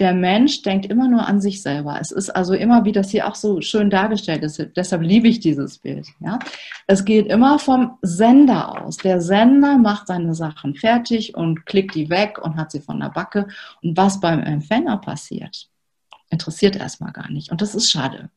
Der 0.00 0.12
Mensch 0.12 0.62
denkt 0.62 0.86
immer 0.86 1.08
nur 1.08 1.26
an 1.26 1.40
sich 1.40 1.62
selber. 1.62 1.98
Es 2.00 2.10
ist 2.10 2.30
also 2.30 2.54
immer, 2.54 2.84
wie 2.84 2.92
das 2.92 3.10
hier 3.10 3.28
auch 3.28 3.36
so 3.36 3.60
schön 3.60 3.90
dargestellt 3.90 4.42
ist, 4.42 4.60
deshalb 4.76 5.02
liebe 5.02 5.28
ich 5.28 5.40
dieses 5.40 5.78
Bild. 5.78 6.08
Ja? 6.20 6.38
Es 6.86 7.04
geht 7.04 7.26
immer 7.28 7.58
vom 7.58 7.98
Sender 8.02 8.82
aus. 8.82 8.96
Der 8.96 9.20
Sender 9.20 9.78
macht 9.78 10.08
seine 10.08 10.34
Sachen 10.34 10.74
fertig 10.74 11.36
und 11.36 11.64
klickt 11.66 11.94
die 11.94 12.10
weg 12.10 12.38
und 12.42 12.56
hat 12.56 12.72
sie 12.72 12.80
von 12.80 12.98
der 12.98 13.10
Backe. 13.10 13.46
Und 13.82 13.96
was 13.96 14.20
beim 14.20 14.42
Empfänger 14.42 14.96
passiert, 14.98 15.68
interessiert 16.30 16.74
erstmal 16.74 17.12
gar 17.12 17.30
nicht. 17.30 17.52
Und 17.52 17.60
das 17.60 17.76
ist 17.76 17.90
schade. 17.90 18.30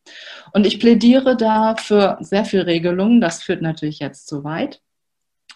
Und 0.54 0.68
ich 0.68 0.80
plädiere 0.80 1.36
da 1.36 1.76
für 1.76 2.18
sehr 2.22 2.46
viel 2.46 2.62
Regelungen. 2.62 3.20
Das 3.20 3.42
führt 3.42 3.64
natürlich 3.64 4.00
jetzt 4.00 4.28
zu 4.28 4.44
weit. 4.44 4.82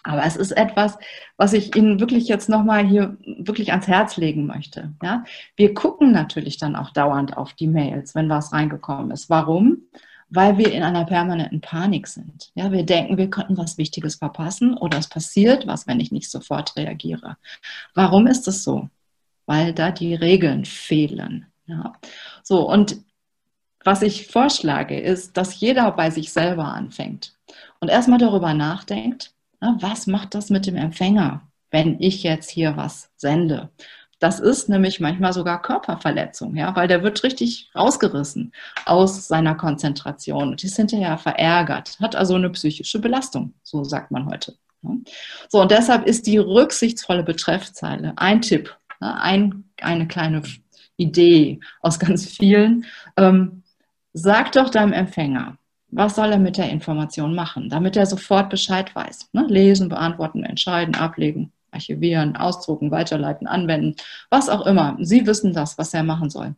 Aber 0.02 0.24
es 0.24 0.36
ist 0.36 0.52
etwas, 0.52 0.98
was 1.36 1.52
ich 1.52 1.76
Ihnen 1.76 2.00
wirklich 2.00 2.26
jetzt 2.26 2.48
nochmal 2.48 2.86
hier 2.86 3.16
wirklich 3.24 3.70
ans 3.70 3.86
Herz 3.86 4.16
legen 4.16 4.46
möchte. 4.46 4.92
Ja? 5.02 5.24
Wir 5.56 5.74
gucken 5.74 6.10
natürlich 6.12 6.58
dann 6.58 6.74
auch 6.74 6.90
dauernd 6.90 7.36
auf 7.36 7.52
die 7.52 7.68
Mails, 7.68 8.14
wenn 8.14 8.28
was 8.28 8.52
reingekommen 8.52 9.12
ist. 9.12 9.30
Warum? 9.30 9.82
Weil 10.28 10.58
wir 10.58 10.72
in 10.72 10.82
einer 10.82 11.04
permanenten 11.04 11.60
Panik 11.60 12.08
sind. 12.08 12.50
Ja, 12.54 12.72
wir 12.72 12.84
denken, 12.84 13.18
wir 13.18 13.30
könnten 13.30 13.56
was 13.56 13.78
Wichtiges 13.78 14.16
verpassen 14.16 14.76
oder 14.76 14.98
es 14.98 15.08
passiert 15.08 15.66
was, 15.66 15.86
wenn 15.86 16.00
ich 16.00 16.10
nicht 16.10 16.30
sofort 16.30 16.74
reagiere. 16.76 17.36
Warum 17.94 18.26
ist 18.26 18.48
es 18.48 18.64
so? 18.64 18.88
Weil 19.46 19.72
da 19.72 19.90
die 19.90 20.14
Regeln 20.14 20.64
fehlen. 20.64 21.46
Ja? 21.66 21.92
So, 22.42 22.68
und 22.68 22.96
was 23.84 24.02
ich 24.02 24.28
vorschlage, 24.28 24.98
ist, 24.98 25.36
dass 25.36 25.60
jeder 25.60 25.90
bei 25.92 26.10
sich 26.10 26.32
selber 26.32 26.66
anfängt 26.66 27.34
und 27.80 27.88
erstmal 27.88 28.18
darüber 28.18 28.54
nachdenkt, 28.54 29.32
was 29.80 30.06
macht 30.06 30.34
das 30.34 30.50
mit 30.50 30.66
dem 30.66 30.76
Empfänger, 30.76 31.42
wenn 31.70 32.00
ich 32.00 32.22
jetzt 32.22 32.50
hier 32.50 32.76
was 32.76 33.10
sende? 33.16 33.70
Das 34.18 34.38
ist 34.38 34.68
nämlich 34.68 35.00
manchmal 35.00 35.32
sogar 35.32 35.60
Körperverletzung, 35.62 36.54
ja, 36.54 36.76
weil 36.76 36.86
der 36.86 37.02
wird 37.02 37.24
richtig 37.24 37.70
rausgerissen 37.74 38.52
aus 38.84 39.26
seiner 39.26 39.56
Konzentration 39.56 40.50
und 40.50 40.62
ist 40.62 40.76
hinterher 40.76 41.18
verärgert, 41.18 41.98
hat 42.00 42.14
also 42.14 42.36
eine 42.36 42.50
psychische 42.50 43.00
Belastung, 43.00 43.54
so 43.64 43.82
sagt 43.82 44.12
man 44.12 44.26
heute. 44.26 44.56
So, 45.48 45.60
und 45.60 45.70
deshalb 45.70 46.06
ist 46.06 46.26
die 46.26 46.38
rücksichtsvolle 46.38 47.22
Betreffzeile 47.22 48.12
ein 48.16 48.42
Tipp, 48.42 48.76
ein, 49.00 49.64
eine 49.80 50.06
kleine 50.06 50.42
Idee 50.96 51.60
aus 51.80 51.98
ganz 51.98 52.26
vielen. 52.26 52.84
Ähm, 53.16 53.62
sag 54.12 54.52
doch 54.52 54.70
deinem 54.70 54.92
Empfänger, 54.92 55.56
was 55.92 56.16
soll 56.16 56.32
er 56.32 56.38
mit 56.38 56.56
der 56.56 56.70
Information 56.70 57.34
machen, 57.34 57.68
damit 57.68 57.96
er 57.96 58.06
sofort 58.06 58.50
Bescheid 58.50 58.94
weiß. 58.94 59.28
Ne? 59.32 59.46
Lesen, 59.48 59.88
beantworten, 59.88 60.42
entscheiden, 60.42 60.94
ablegen, 60.94 61.52
archivieren, 61.70 62.34
ausdrucken, 62.34 62.90
weiterleiten, 62.90 63.46
anwenden, 63.46 63.94
was 64.30 64.48
auch 64.48 64.66
immer. 64.66 64.96
Sie 65.00 65.26
wissen 65.26 65.52
das, 65.52 65.78
was 65.78 65.92
er 65.94 66.02
machen 66.02 66.30
soll. 66.30 66.54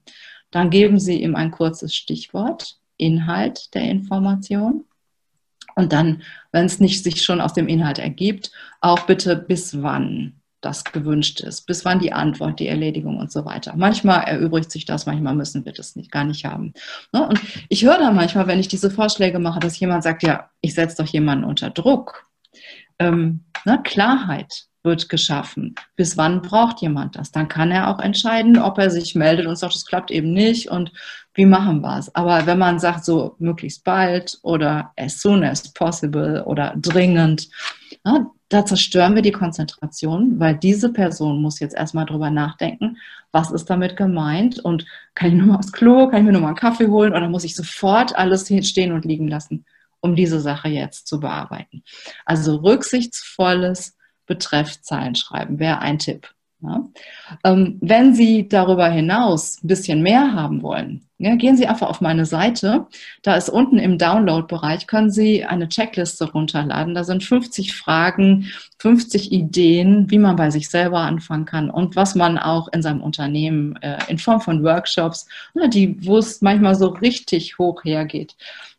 Dann 0.51 0.71
geben 0.71 1.01
Sie 1.01 1.21
ihm 1.21 1.35
ein 1.35 1.51
kurzes 1.51 1.95
Stichwort, 1.95 2.77
Inhalt 2.97 3.75
der 3.75 3.83
Information. 3.83 4.85
Und 5.75 5.93
dann, 5.93 6.23
wenn 6.53 6.67
es 6.67 6.79
nicht 6.79 7.03
sich 7.03 7.23
schon 7.23 7.41
aus 7.41 7.53
dem 7.53 7.67
Inhalt 7.67 7.99
ergibt, 7.99 8.53
auch 8.81 9.01
bitte 9.01 9.35
bis 9.35 9.83
wann 9.83 10.41
das 10.65 10.85
gewünscht 10.85 11.41
ist, 11.41 11.67
bis 11.67 11.85
wann 11.85 11.99
die 11.99 12.13
Antwort, 12.13 12.61
die 12.61 12.69
Erledigung 12.69 13.19
und 13.19 13.31
so 13.31 13.45
weiter. 13.45 13.75
Manchmal 13.77 14.25
erübrigt 14.25 14.71
sich 14.71 14.85
das, 14.85 15.07
manchmal 15.07 15.35
müssen 15.35 15.65
wir 15.65 15.73
das 15.73 15.97
nicht, 15.97 16.11
gar 16.11 16.25
nicht 16.25 16.45
haben. 16.45 16.73
Ne? 17.13 17.27
Und 17.27 17.41
ich 17.69 17.85
höre 17.85 17.99
da 17.99 18.11
manchmal, 18.11 18.47
wenn 18.47 18.61
ich 18.61 18.69
diese 18.69 18.91
Vorschläge 18.91 19.39
mache, 19.39 19.61
dass 19.61 19.79
jemand 19.79 20.03
sagt, 20.03 20.23
ja, 20.23 20.51
ich 20.61 20.75
setze 20.75 21.03
doch 21.03 21.11
jemanden 21.11 21.45
unter 21.45 21.71
Druck. 21.71 22.27
Ähm, 22.99 23.45
ne? 23.65 23.81
Klarheit 23.83 24.67
wird 24.85 25.09
geschaffen. 25.09 25.75
Bis 25.97 26.17
wann 26.17 26.43
braucht 26.43 26.81
jemand 26.83 27.17
das? 27.17 27.33
Dann 27.33 27.49
kann 27.49 27.71
er 27.71 27.89
auch 27.89 27.99
entscheiden, 27.99 28.59
ob 28.59 28.79
er 28.79 28.91
sich 28.91 29.15
meldet 29.15 29.47
und 29.47 29.57
sagt, 29.57 29.75
es 29.75 29.87
klappt 29.87 30.11
eben 30.11 30.33
nicht 30.33 30.71
und 30.71 30.93
wie 31.33 31.47
machen 31.47 31.81
wir 31.81 31.99
es. 31.99 32.15
Aber 32.15 32.47
wenn 32.47 32.59
man 32.59 32.79
sagt, 32.79 33.05
so 33.05 33.35
möglichst 33.39 33.83
bald 33.83 34.39
oder 34.43 34.93
as 34.97 35.21
soon 35.21 35.43
as 35.43 35.73
possible 35.73 36.45
oder 36.45 36.75
dringend, 36.77 37.49
ja, 38.05 38.27
da 38.49 38.65
zerstören 38.65 39.15
wir 39.15 39.23
die 39.23 39.33
Konzentration, 39.33 40.39
weil 40.39 40.57
diese 40.57 40.93
Person 40.93 41.41
muss 41.41 41.61
jetzt 41.61 41.75
erstmal 41.75 42.07
drüber 42.07 42.31
nachdenken, 42.31 42.99
was 43.33 43.51
ist 43.51 43.67
damit 43.71 43.97
gemeint 43.97 44.59
und 44.59 44.87
kann 45.15 45.29
ich 45.31 45.35
nur 45.35 45.47
mal 45.49 45.59
aufs 45.59 45.73
Klo, 45.73 46.09
kann 46.09 46.21
ich 46.21 46.27
mir 46.27 46.33
nur 46.33 46.43
mal 46.43 46.49
einen 46.49 46.57
Kaffee 46.57 46.89
holen 46.89 47.13
oder 47.13 47.29
muss 47.29 47.45
ich 47.45 47.57
sofort 47.57 48.17
alles 48.17 48.47
stehen 48.69 48.93
und 48.93 49.05
liegen 49.05 49.29
lassen, 49.29 49.65
um 50.01 50.15
diese 50.15 50.41
Sache 50.41 50.69
jetzt 50.69 51.07
zu 51.09 51.21
bearbeiten. 51.21 51.83
Also 52.25 52.57
rücksichtsvolles 52.57 53.97
Betreffzeilen 54.27 55.15
schreiben 55.15 55.59
wäre 55.59 55.81
ein 55.81 55.99
Tipp. 55.99 56.35
Ja. 56.65 56.85
Ähm, 57.45 57.79
wenn 57.83 58.15
Sie 58.15 58.49
darüber 58.49 58.89
hinaus 58.89 59.63
ein 59.63 59.69
bisschen 59.69 60.03
mehr 60.03 60.33
haben 60.33 60.63
wollen, 60.63 61.07
ja, 61.19 61.37
gehen 61.37 61.57
Sie 61.57 61.67
einfach 61.67 61.89
auf 61.89 62.01
meine 62.01 62.25
Seite. 62.27 62.87
Da 63.23 63.37
ist 63.37 63.49
unten 63.49 63.79
im 63.79 63.99
Download-Bereich, 63.99 64.87
können 64.87 65.11
Sie 65.11 65.45
eine 65.45 65.69
Checkliste 65.69 66.33
runterladen. 66.33 66.95
Da 66.95 67.05
sind 67.05 67.23
50 67.23 67.75
Fragen, 67.75 68.51
50 68.79 69.31
Ideen, 69.31 70.11
wie 70.11 70.19
man 70.19 70.37
bei 70.37 70.51
sich 70.51 70.69
selber 70.71 71.01
anfangen 71.01 71.45
kann 71.45 71.71
und 71.71 71.97
was 71.97 72.15
man 72.15 72.39
auch 72.39 72.69
in 72.73 72.83
seinem 72.83 73.03
Unternehmen 73.03 73.77
äh, 73.77 73.99
in 74.09 74.19
Form 74.19 74.41
von 74.41 74.65
Workshops, 74.65 75.27
ne, 75.55 75.69
die, 75.69 76.05
wo 76.07 76.19
es 76.19 76.41
manchmal 76.41 76.75
so 76.75 76.89
richtig 76.89 77.59
hoch 77.59 77.85
hergeht, 77.85 78.37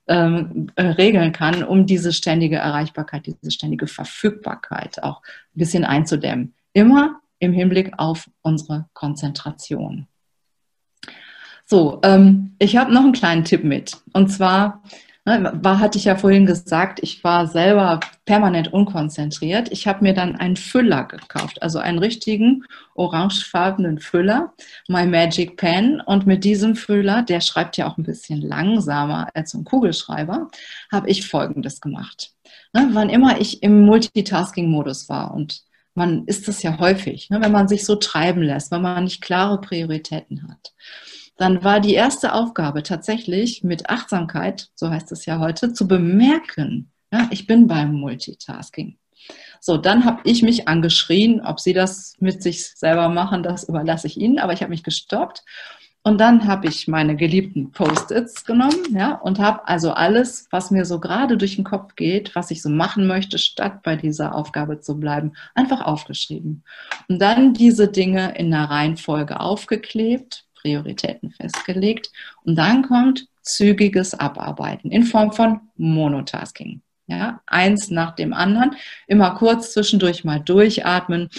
ähm, 0.08 0.68
äh, 0.76 0.84
regeln 0.84 1.32
kann, 1.32 1.64
um 1.64 1.86
diese 1.86 2.14
ständige 2.14 2.58
Erreichbarkeit, 2.58 3.28
diese 3.28 3.52
ständige 3.52 3.88
Verfügbarkeit 3.88 5.02
auch 5.04 5.22
ein 5.22 5.60
bisschen 5.60 5.86
einzudämmen. 5.86 6.54
Immer 6.74 7.22
im 7.46 7.54
Hinblick 7.54 7.94
auf 7.98 8.30
unsere 8.42 8.86
Konzentration. 8.94 10.08
So, 11.66 12.00
ähm, 12.04 12.56
ich 12.60 12.78
habe 12.78 12.94
noch 12.94 13.04
einen 13.04 13.14
kleinen 13.14 13.44
Tipp 13.44 13.64
mit. 13.64 13.98
Und 14.14 14.30
zwar 14.30 14.84
ne, 15.26 15.52
war, 15.62 15.80
hatte 15.80 15.98
ich 15.98 16.06
ja 16.06 16.16
vorhin 16.16 16.46
gesagt, 16.46 17.00
ich 17.02 17.24
war 17.24 17.48
selber 17.48 18.00
permanent 18.26 18.72
unkonzentriert. 18.72 19.72
Ich 19.72 19.88
habe 19.88 20.04
mir 20.04 20.14
dann 20.14 20.36
einen 20.36 20.58
Füller 20.58 21.06
gekauft, 21.06 21.62
also 21.64 21.80
einen 21.80 21.98
richtigen 21.98 22.64
orangefarbenen 22.94 24.00
Füller, 24.00 24.54
My 24.88 25.08
Magic 25.08 25.58
Pen. 25.58 26.02
Und 26.02 26.28
mit 26.28 26.44
diesem 26.44 26.76
Füller, 26.76 27.24
der 27.24 27.42
schreibt 27.42 27.78
ja 27.78 27.88
auch 27.88 27.98
ein 27.98 28.04
bisschen 28.04 28.42
langsamer 28.42 29.30
als 29.34 29.56
ein 29.56 29.64
Kugelschreiber, 29.64 30.50
habe 30.92 31.10
ich 31.10 31.28
Folgendes 31.28 31.82
gemacht. 31.82 32.32
Ne, 32.74 32.90
wann 32.92 33.10
immer 33.10 33.42
ich 33.42 33.64
im 33.64 33.86
Multitasking-Modus 33.86 35.10
war 35.10 35.34
und 35.34 35.65
man 35.96 36.26
ist 36.28 36.48
das 36.48 36.62
ja 36.62 36.78
häufig, 36.80 37.30
ne, 37.30 37.42
wenn 37.42 37.52
man 37.52 37.68
sich 37.68 37.86
so 37.86 37.96
treiben 37.96 38.42
lässt, 38.42 38.72
wenn 38.72 38.82
man 38.82 39.06
nicht 39.06 39.22
klare 39.22 39.60
Prioritäten 39.60 40.48
hat. 40.48 40.74
Dann 41.38 41.64
war 41.64 41.80
die 41.80 41.94
erste 41.94 42.34
Aufgabe 42.34 42.84
tatsächlich 42.84 43.64
mit 43.64 43.90
Achtsamkeit, 43.90 44.70
so 44.76 44.90
heißt 44.90 45.12
es 45.12 45.26
ja 45.26 45.40
heute, 45.40 45.74
zu 45.74 45.88
bemerken, 45.88 46.92
Ja, 47.12 47.28
ich 47.32 47.48
bin 47.48 47.68
beim 47.68 47.94
Multitasking. 47.94 48.98
So, 49.60 49.78
dann 49.78 50.06
habe 50.06 50.22
ich 50.26 50.44
mich 50.44 50.68
angeschrien. 50.68 51.42
Ob 51.42 51.60
Sie 51.60 51.74
das 51.74 52.16
mit 52.20 52.44
sich 52.44 52.68
selber 52.76 53.10
machen, 53.10 53.42
das 53.42 53.68
überlasse 53.68 54.08
ich 54.08 54.18
Ihnen. 54.18 54.38
Aber 54.38 54.54
ich 54.54 54.62
habe 54.62 54.70
mich 54.70 54.84
gestoppt. 54.84 55.44
Und 56.08 56.20
dann 56.20 56.48
habe 56.48 56.68
ich 56.68 56.88
meine 56.88 57.16
geliebten 57.16 57.72
Post-its 57.72 58.46
genommen, 58.46 58.96
ja, 58.96 59.16
und 59.16 59.40
habe 59.40 59.68
also 59.68 59.92
alles, 59.92 60.48
was 60.52 60.70
mir 60.70 60.86
so 60.86 61.00
gerade 61.00 61.36
durch 61.36 61.56
den 61.56 61.64
Kopf 61.64 61.96
geht, 61.96 62.36
was 62.36 62.52
ich 62.52 62.62
so 62.62 62.70
machen 62.70 63.08
möchte, 63.08 63.40
statt 63.40 63.82
bei 63.82 63.96
dieser 63.96 64.36
Aufgabe 64.36 64.80
zu 64.80 65.00
bleiben, 65.00 65.34
einfach 65.56 65.82
aufgeschrieben. 65.82 66.64
Und 67.10 67.20
dann 67.20 67.56
diese 67.56 67.88
Dinge 67.88 68.38
in 68.38 68.52
der 68.52 68.66
Reihenfolge 68.66 69.40
aufgeklebt, 69.40 70.46
Prioritäten 70.54 71.32
festgelegt. 71.32 72.12
Und 72.44 72.56
dann 72.56 72.84
kommt 72.84 73.28
zügiges 73.42 74.14
Abarbeiten 74.14 74.92
in 74.92 75.06
Form 75.06 75.32
von 75.32 75.62
Monotasking. 75.76 76.84
Ja, 77.08 77.42
eins 77.48 77.90
nach 77.90 78.14
dem 78.16 78.32
anderen, 78.32 78.76
immer 79.08 79.32
kurz 79.32 79.74
zwischendurch 79.74 80.24
mal 80.24 80.40
durchatmen, 80.40 81.30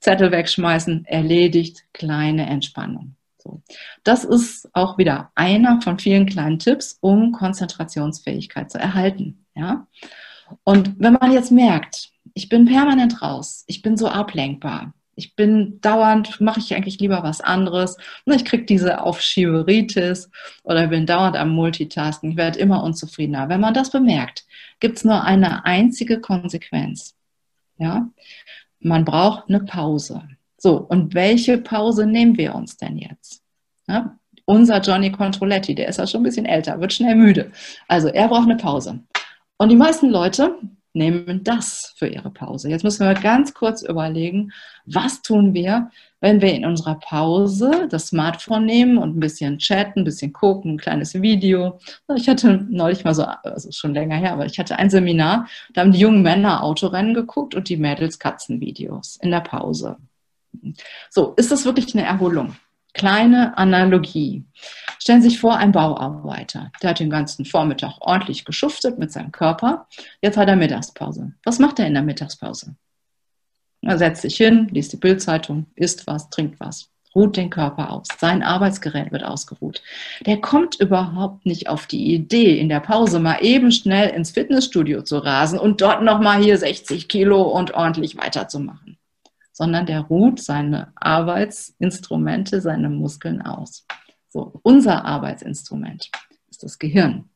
Zettel 0.00 0.32
wegschmeißen, 0.32 1.04
erledigt, 1.04 1.84
kleine 1.92 2.46
Entspannung. 2.46 3.14
So. 3.46 3.62
Das 4.02 4.24
ist 4.24 4.68
auch 4.72 4.98
wieder 4.98 5.30
einer 5.34 5.80
von 5.80 5.98
vielen 5.98 6.26
kleinen 6.26 6.58
Tipps, 6.58 6.98
um 7.00 7.32
Konzentrationsfähigkeit 7.32 8.70
zu 8.70 8.78
erhalten. 8.78 9.46
Ja? 9.54 9.86
Und 10.64 10.98
wenn 10.98 11.14
man 11.14 11.32
jetzt 11.32 11.52
merkt, 11.52 12.10
ich 12.34 12.48
bin 12.48 12.66
permanent 12.66 13.22
raus, 13.22 13.64
ich 13.66 13.82
bin 13.82 13.96
so 13.96 14.08
ablenkbar, 14.08 14.92
ich 15.18 15.34
bin 15.34 15.80
dauernd, 15.80 16.40
mache 16.40 16.60
ich 16.60 16.74
eigentlich 16.74 16.98
lieber 16.98 17.22
was 17.22 17.40
anderes. 17.40 17.96
Ich 18.26 18.44
kriege 18.44 18.66
diese 18.66 19.00
Aufschieberitis 19.00 20.30
oder 20.62 20.88
bin 20.88 21.06
dauernd 21.06 21.36
am 21.36 21.50
Multitasking. 21.50 22.32
Ich 22.32 22.36
werde 22.36 22.58
immer 22.58 22.82
unzufriedener. 22.82 23.48
Wenn 23.48 23.60
man 23.60 23.72
das 23.72 23.90
bemerkt, 23.90 24.44
gibt 24.78 24.98
es 24.98 25.04
nur 25.04 25.24
eine 25.24 25.64
einzige 25.64 26.20
Konsequenz. 26.20 27.16
Ja? 27.78 28.10
Man 28.80 29.06
braucht 29.06 29.48
eine 29.48 29.60
Pause. 29.60 30.22
So, 30.58 30.76
und 30.78 31.14
welche 31.14 31.58
Pause 31.58 32.06
nehmen 32.06 32.36
wir 32.38 32.54
uns 32.54 32.76
denn 32.76 32.96
jetzt? 32.96 33.42
Ja? 33.88 34.18
Unser 34.44 34.80
Johnny 34.80 35.10
Controletti, 35.10 35.74
der 35.74 35.88
ist 35.88 35.98
ja 35.98 36.06
schon 36.06 36.20
ein 36.20 36.24
bisschen 36.24 36.46
älter, 36.46 36.80
wird 36.80 36.92
schnell 36.92 37.16
müde. 37.16 37.50
Also 37.88 38.08
er 38.08 38.28
braucht 38.28 38.48
eine 38.48 38.56
Pause. 38.56 39.00
Und 39.58 39.70
die 39.70 39.76
meisten 39.76 40.08
Leute 40.08 40.56
nehmen 40.96 41.44
das 41.44 41.92
für 41.96 42.08
ihre 42.08 42.30
Pause. 42.30 42.70
Jetzt 42.70 42.82
müssen 42.82 43.06
wir 43.06 43.14
ganz 43.14 43.54
kurz 43.54 43.82
überlegen, 43.82 44.52
was 44.86 45.20
tun 45.22 45.52
wir, 45.52 45.90
wenn 46.20 46.40
wir 46.40 46.54
in 46.54 46.64
unserer 46.64 46.94
Pause 46.98 47.86
das 47.90 48.08
Smartphone 48.08 48.64
nehmen 48.64 48.96
und 48.98 49.16
ein 49.16 49.20
bisschen 49.20 49.58
chatten, 49.58 50.00
ein 50.00 50.04
bisschen 50.04 50.32
gucken, 50.32 50.72
ein 50.72 50.78
kleines 50.78 51.20
Video. 51.20 51.78
Ich 52.14 52.28
hatte 52.28 52.66
neulich 52.70 53.04
mal 53.04 53.14
so, 53.14 53.24
also 53.24 53.70
schon 53.72 53.94
länger 53.94 54.16
her, 54.16 54.32
aber 54.32 54.46
ich 54.46 54.58
hatte 54.58 54.78
ein 54.78 54.90
Seminar, 54.90 55.48
da 55.74 55.82
haben 55.82 55.92
die 55.92 56.00
jungen 56.00 56.22
Männer 56.22 56.62
Autorennen 56.62 57.14
geguckt 57.14 57.54
und 57.54 57.68
die 57.68 57.76
Mädels 57.76 58.18
Katzenvideos 58.18 59.18
in 59.20 59.30
der 59.30 59.40
Pause. 59.40 59.98
So, 61.10 61.34
ist 61.36 61.50
das 61.52 61.64
wirklich 61.64 61.94
eine 61.94 62.06
Erholung? 62.06 62.56
Kleine 62.96 63.58
Analogie. 63.58 64.46
Stellen 64.98 65.20
Sie 65.20 65.28
sich 65.28 65.38
vor, 65.38 65.58
ein 65.58 65.72
Bauarbeiter, 65.72 66.72
der 66.82 66.90
hat 66.90 66.98
den 66.98 67.10
ganzen 67.10 67.44
Vormittag 67.44 67.98
ordentlich 68.00 68.46
geschuftet 68.46 68.98
mit 68.98 69.12
seinem 69.12 69.32
Körper. 69.32 69.86
Jetzt 70.22 70.38
hat 70.38 70.48
er 70.48 70.56
Mittagspause. 70.56 71.34
Was 71.44 71.58
macht 71.58 71.78
er 71.78 71.86
in 71.86 71.92
der 71.92 72.02
Mittagspause? 72.02 72.74
Er 73.82 73.98
setzt 73.98 74.22
sich 74.22 74.36
hin, 74.36 74.68
liest 74.70 74.94
die 74.94 74.96
Bildzeitung, 74.96 75.66
isst 75.74 76.06
was, 76.06 76.30
trinkt 76.30 76.58
was, 76.58 76.90
ruht 77.14 77.36
den 77.36 77.50
Körper 77.50 77.92
aus. 77.92 78.08
Sein 78.18 78.42
Arbeitsgerät 78.42 79.12
wird 79.12 79.24
ausgeruht. 79.24 79.82
Der 80.24 80.40
kommt 80.40 80.80
überhaupt 80.80 81.44
nicht 81.44 81.68
auf 81.68 81.86
die 81.86 82.14
Idee, 82.14 82.58
in 82.58 82.70
der 82.70 82.80
Pause 82.80 83.20
mal 83.20 83.38
eben 83.42 83.72
schnell 83.72 84.08
ins 84.08 84.30
Fitnessstudio 84.30 85.02
zu 85.02 85.18
rasen 85.18 85.58
und 85.58 85.82
dort 85.82 86.02
nochmal 86.02 86.42
hier 86.42 86.56
60 86.56 87.08
Kilo 87.08 87.42
und 87.42 87.74
ordentlich 87.74 88.16
weiterzumachen 88.16 88.85
sondern 89.56 89.86
der 89.86 90.00
ruht 90.00 90.38
seine 90.38 90.92
Arbeitsinstrumente, 90.96 92.60
seine 92.60 92.90
Muskeln 92.90 93.40
aus. 93.40 93.86
So, 94.28 94.60
unser 94.62 95.06
Arbeitsinstrument 95.06 96.10
ist 96.50 96.62
das 96.62 96.78
Gehirn. 96.78 97.30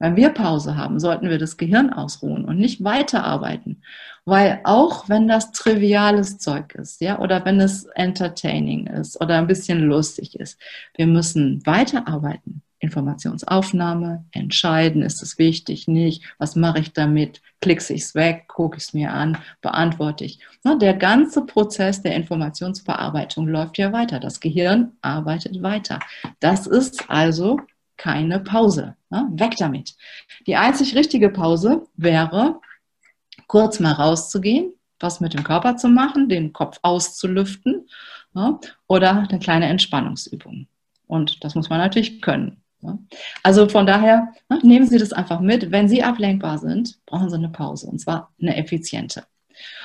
Wenn 0.00 0.16
wir 0.16 0.30
Pause 0.30 0.76
haben, 0.76 0.98
sollten 0.98 1.30
wir 1.30 1.38
das 1.38 1.56
Gehirn 1.56 1.92
ausruhen 1.92 2.44
und 2.44 2.58
nicht 2.58 2.82
weiterarbeiten. 2.82 3.84
Weil 4.24 4.62
auch 4.64 5.08
wenn 5.08 5.28
das 5.28 5.52
triviales 5.52 6.38
Zeug 6.38 6.74
ist, 6.74 7.00
ja, 7.00 7.20
oder 7.20 7.44
wenn 7.44 7.60
es 7.60 7.84
entertaining 7.84 8.88
ist 8.88 9.20
oder 9.20 9.38
ein 9.38 9.46
bisschen 9.46 9.82
lustig 9.82 10.40
ist, 10.40 10.58
wir 10.96 11.06
müssen 11.06 11.64
weiterarbeiten. 11.64 12.62
Informationsaufnahme, 12.80 14.24
entscheiden, 14.30 15.02
ist 15.02 15.22
es 15.22 15.38
wichtig, 15.38 15.88
nicht, 15.88 16.22
was 16.38 16.54
mache 16.56 16.78
ich 16.78 16.92
damit, 16.92 17.42
klicke 17.60 17.92
ich 17.92 18.02
es 18.02 18.14
weg, 18.14 18.46
gucke 18.46 18.76
ich 18.76 18.84
es 18.84 18.94
mir 18.94 19.12
an, 19.12 19.36
beantworte 19.60 20.24
ich. 20.24 20.38
Der 20.64 20.94
ganze 20.94 21.44
Prozess 21.44 22.02
der 22.02 22.14
Informationsverarbeitung 22.14 23.48
läuft 23.48 23.78
ja 23.78 23.92
weiter. 23.92 24.20
Das 24.20 24.40
Gehirn 24.40 24.92
arbeitet 25.02 25.62
weiter. 25.62 25.98
Das 26.40 26.66
ist 26.66 27.10
also 27.10 27.60
keine 27.96 28.38
Pause. 28.38 28.94
Weg 29.10 29.56
damit. 29.56 29.96
Die 30.46 30.54
einzig 30.54 30.94
richtige 30.94 31.30
Pause 31.30 31.86
wäre, 31.96 32.60
kurz 33.48 33.80
mal 33.80 33.92
rauszugehen, 33.92 34.72
was 35.00 35.20
mit 35.20 35.34
dem 35.34 35.42
Körper 35.42 35.76
zu 35.76 35.88
machen, 35.88 36.28
den 36.28 36.52
Kopf 36.52 36.78
auszulüften 36.82 37.88
oder 38.86 39.26
eine 39.28 39.38
kleine 39.40 39.66
Entspannungsübung. 39.66 40.68
Und 41.08 41.42
das 41.42 41.54
muss 41.54 41.70
man 41.70 41.78
natürlich 41.78 42.20
können. 42.20 42.57
Also 43.42 43.68
von 43.68 43.86
daher 43.86 44.32
ne, 44.48 44.58
nehmen 44.62 44.86
Sie 44.86 44.98
das 44.98 45.12
einfach 45.12 45.40
mit. 45.40 45.70
Wenn 45.70 45.88
Sie 45.88 46.02
ablenkbar 46.02 46.58
sind, 46.58 46.98
brauchen 47.06 47.30
Sie 47.30 47.36
eine 47.36 47.48
Pause 47.48 47.88
und 47.88 47.98
zwar 47.98 48.32
eine 48.40 48.56
effiziente. 48.56 49.24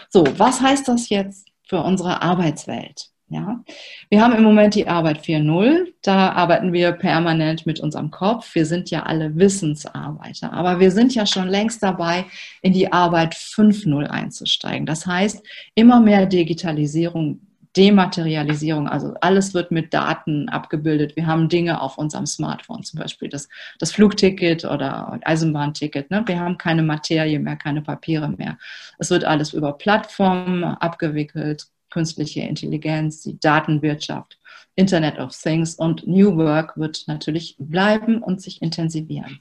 So, 0.10 0.26
was 0.38 0.62
heißt 0.62 0.88
das 0.88 1.10
jetzt 1.10 1.48
für 1.64 1.82
unsere 1.82 2.22
Arbeitswelt? 2.22 3.10
Ja, 3.30 3.64
wir 4.10 4.22
haben 4.22 4.36
im 4.36 4.44
Moment 4.44 4.76
die 4.76 4.88
Arbeit 4.88 5.22
4.0. 5.26 5.88
Da 6.04 6.34
arbeiten 6.34 6.72
wir 6.72 6.92
permanent 6.92 7.66
mit 7.66 7.80
unserem 7.80 8.12
Kopf. 8.12 8.54
Wir 8.54 8.68
sind 8.68 8.92
ja 8.92 9.04
alle 9.04 9.36
Wissensarbeiter, 9.36 10.54
aber 10.54 10.80
wir 10.80 10.92
sind 10.92 11.16
ja 11.16 11.26
schon 11.26 11.48
längst 11.48 11.82
dabei, 11.82 12.26
in 12.62 12.74
die 12.74 12.92
Arbeit 12.92 13.34
5.0 13.34 14.06
einzusteigen. 14.06 14.86
Das 14.86 15.08
heißt, 15.08 15.44
immer 15.74 16.00
mehr 16.00 16.28
Digitalisierung 16.28 17.40
Dematerialisierung, 17.76 18.88
also 18.88 19.16
alles 19.22 19.54
wird 19.54 19.72
mit 19.72 19.94
Daten 19.94 20.48
abgebildet. 20.50 21.16
Wir 21.16 21.26
haben 21.26 21.50
Dinge 21.50 21.82
auf 21.82 21.98
unserem 21.98 22.26
Smartphone, 22.26 22.84
zum 22.84 23.00
Beispiel 23.00 23.30
das, 23.30 23.50
das 23.80 23.92
Flugticket 23.92 24.66
oder 24.66 25.20
Eisenbahnticket. 25.24 26.12
Ne? 26.12 26.24
Wir 26.26 26.40
haben 26.40 26.58
keine 26.58 26.84
Materie 26.84 27.40
mehr, 27.40 27.56
keine 27.56 27.82
Papiere 27.82 28.30
mehr. 28.30 28.58
Es 29.00 29.10
wird 29.10 29.26
alles 29.26 29.54
über 29.54 29.74
Plattformen 29.74 30.64
abgewickelt, 30.64 31.68
künstliche 31.90 32.42
Intelligenz, 32.42 33.22
die 33.22 33.40
Datenwirtschaft, 33.40 34.40
Internet 34.76 35.20
of 35.20 35.36
Things 35.36 35.76
und 35.76 36.08
New 36.08 36.36
Work 36.38 36.78
wird 36.78 37.04
natürlich 37.08 37.56
bleiben 37.60 38.22
und 38.22 38.42
sich 38.42 38.62
intensivieren. 38.62 39.40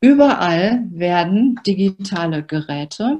Überall 0.00 0.84
werden 0.90 1.60
digitale 1.66 2.42
Geräte 2.42 3.18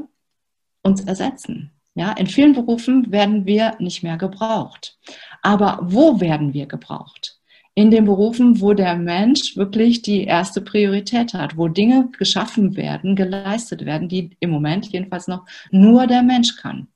uns 0.82 1.02
ersetzen. 1.02 1.72
Ja, 1.94 2.12
in 2.12 2.26
vielen 2.26 2.52
Berufen 2.52 3.10
werden 3.10 3.46
wir 3.46 3.76
nicht 3.78 4.02
mehr 4.02 4.16
gebraucht. 4.16 4.98
Aber 5.42 5.78
wo 5.82 6.20
werden 6.20 6.54
wir 6.54 6.66
gebraucht? 6.66 7.39
In 7.80 7.90
den 7.90 8.04
Berufen, 8.04 8.60
wo 8.60 8.74
der 8.74 8.94
Mensch 8.94 9.56
wirklich 9.56 10.02
die 10.02 10.24
erste 10.24 10.60
Priorität 10.60 11.32
hat, 11.32 11.56
wo 11.56 11.66
Dinge 11.66 12.10
geschaffen 12.18 12.76
werden, 12.76 13.16
geleistet 13.16 13.86
werden, 13.86 14.06
die 14.06 14.36
im 14.38 14.50
Moment 14.50 14.92
jedenfalls 14.92 15.28
noch 15.28 15.46
nur 15.70 16.06
der 16.06 16.22
Mensch 16.22 16.56
kann. 16.56 16.88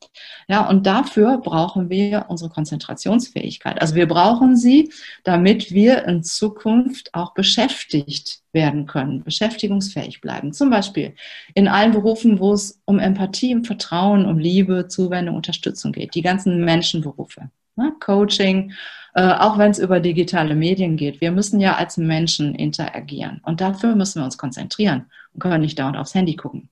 Ja, 0.47 0.69
und 0.69 0.87
dafür 0.87 1.39
brauchen 1.39 1.89
wir 1.89 2.27
unsere 2.29 2.51
Konzentrationsfähigkeit. 2.51 3.81
Also 3.81 3.95
wir 3.95 4.07
brauchen 4.07 4.59
sie, 4.59 4.93
damit 5.23 5.73
wir 5.73 6.05
in 6.05 6.23
Zukunft 6.23 7.15
auch 7.15 7.33
beschäftigt 7.33 8.43
werden 8.53 8.85
können, 8.85 9.25
beschäftigungsfähig 9.25 10.21
bleiben. 10.21 10.53
Zum 10.53 10.69
Beispiel 10.69 11.15
in 11.55 11.67
allen 11.67 11.93
Berufen, 11.93 12.41
wo 12.41 12.53
es 12.53 12.83
um 12.85 12.99
Empathie, 12.99 13.55
um 13.55 13.65
Vertrauen, 13.65 14.27
um 14.27 14.39
Liebe, 14.39 14.87
Zuwendung, 14.89 15.37
Unterstützung 15.37 15.93
geht. 15.93 16.15
Die 16.15 16.21
ganzen 16.21 16.63
Menschenberufe. 16.63 17.49
Ne? 17.77 17.95
Coaching, 18.01 18.73
äh, 19.15 19.33
auch 19.33 19.59
wenn 19.59 19.71
es 19.71 19.79
über 19.79 20.01
digitale 20.01 20.55
Medien 20.55 20.97
geht. 20.97 21.21
Wir 21.21 21.33
müssen 21.33 21.61
ja 21.61 21.77
als 21.77 21.97
Menschen 21.97 22.55
interagieren 22.55 23.41
und 23.45 23.61
dafür 23.61 23.95
müssen 23.95 24.21
wir 24.21 24.25
uns 24.25 24.39
konzentrieren 24.39 25.11
und 25.33 25.41
können 25.41 25.63
nicht 25.63 25.79
dauernd 25.79 25.97
aufs 25.97 26.15
Handy 26.15 26.37
gucken. 26.37 26.69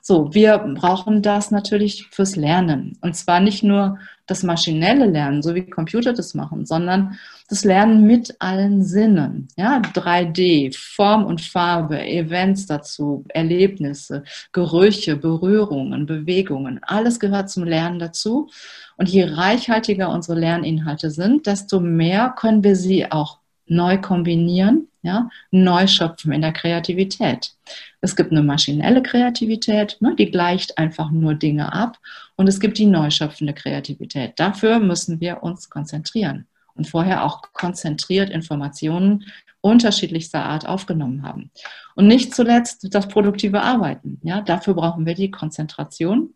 So, 0.00 0.32
wir 0.34 0.58
brauchen 0.58 1.22
das 1.22 1.50
natürlich 1.50 2.08
fürs 2.10 2.36
Lernen. 2.36 2.96
Und 3.00 3.16
zwar 3.16 3.40
nicht 3.40 3.62
nur 3.62 3.98
das 4.26 4.42
maschinelle 4.42 5.06
Lernen, 5.06 5.42
so 5.42 5.54
wie 5.54 5.68
Computer 5.68 6.12
das 6.12 6.34
machen, 6.34 6.66
sondern 6.66 7.18
das 7.48 7.64
Lernen 7.64 8.06
mit 8.06 8.36
allen 8.40 8.82
Sinnen. 8.82 9.48
Ja, 9.56 9.80
3D, 9.80 10.76
Form 10.76 11.24
und 11.24 11.40
Farbe, 11.40 12.04
Events 12.04 12.66
dazu, 12.66 13.24
Erlebnisse, 13.28 14.24
Gerüche, 14.52 15.16
Berührungen, 15.16 16.06
Bewegungen. 16.06 16.80
Alles 16.82 17.20
gehört 17.20 17.50
zum 17.50 17.64
Lernen 17.64 17.98
dazu. 17.98 18.48
Und 18.96 19.08
je 19.08 19.24
reichhaltiger 19.24 20.10
unsere 20.10 20.38
Lerninhalte 20.38 21.10
sind, 21.10 21.46
desto 21.46 21.80
mehr 21.80 22.34
können 22.36 22.64
wir 22.64 22.74
sie 22.76 23.10
auch 23.10 23.38
neu 23.66 23.98
kombinieren, 23.98 24.88
ja, 25.02 25.28
neu 25.50 25.86
schöpfen 25.86 26.32
in 26.32 26.42
der 26.42 26.52
Kreativität. 26.52 27.52
Es 28.00 28.16
gibt 28.16 28.32
eine 28.32 28.42
maschinelle 28.42 29.02
Kreativität, 29.02 29.96
ne, 30.00 30.14
die 30.16 30.30
gleicht 30.30 30.78
einfach 30.78 31.10
nur 31.10 31.34
Dinge 31.34 31.72
ab 31.72 31.98
und 32.36 32.48
es 32.48 32.60
gibt 32.60 32.78
die 32.78 32.86
neu 32.86 33.10
schöpfende 33.10 33.54
Kreativität. 33.54 34.34
Dafür 34.36 34.78
müssen 34.78 35.20
wir 35.20 35.42
uns 35.42 35.70
konzentrieren 35.70 36.46
und 36.74 36.86
vorher 36.88 37.24
auch 37.24 37.42
konzentriert 37.52 38.30
Informationen 38.30 39.24
unterschiedlichster 39.60 40.44
Art 40.44 40.66
aufgenommen 40.68 41.22
haben. 41.22 41.50
Und 41.96 42.06
nicht 42.06 42.34
zuletzt 42.34 42.94
das 42.94 43.08
produktive 43.08 43.62
Arbeiten. 43.62 44.20
Ja, 44.22 44.40
dafür 44.40 44.74
brauchen 44.74 45.06
wir 45.06 45.14
die 45.14 45.30
Konzentration. 45.30 46.34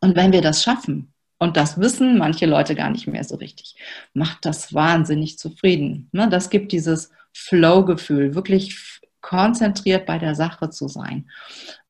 Und 0.00 0.16
wenn 0.16 0.32
wir 0.32 0.42
das 0.42 0.62
schaffen, 0.62 1.14
und 1.38 1.56
das 1.56 1.80
wissen 1.80 2.18
manche 2.18 2.46
Leute 2.46 2.74
gar 2.74 2.90
nicht 2.90 3.06
mehr 3.06 3.24
so 3.24 3.36
richtig, 3.36 3.76
macht 4.12 4.44
das 4.44 4.74
wahnsinnig 4.74 5.38
zufrieden. 5.38 6.08
Ne? 6.12 6.28
Das 6.28 6.50
gibt 6.50 6.72
dieses 6.72 7.10
Flow-Gefühl, 7.32 8.34
wirklich 8.34 9.00
konzentriert 9.20 10.06
bei 10.06 10.18
der 10.18 10.34
Sache 10.34 10.70
zu 10.70 10.88
sein. 10.88 11.28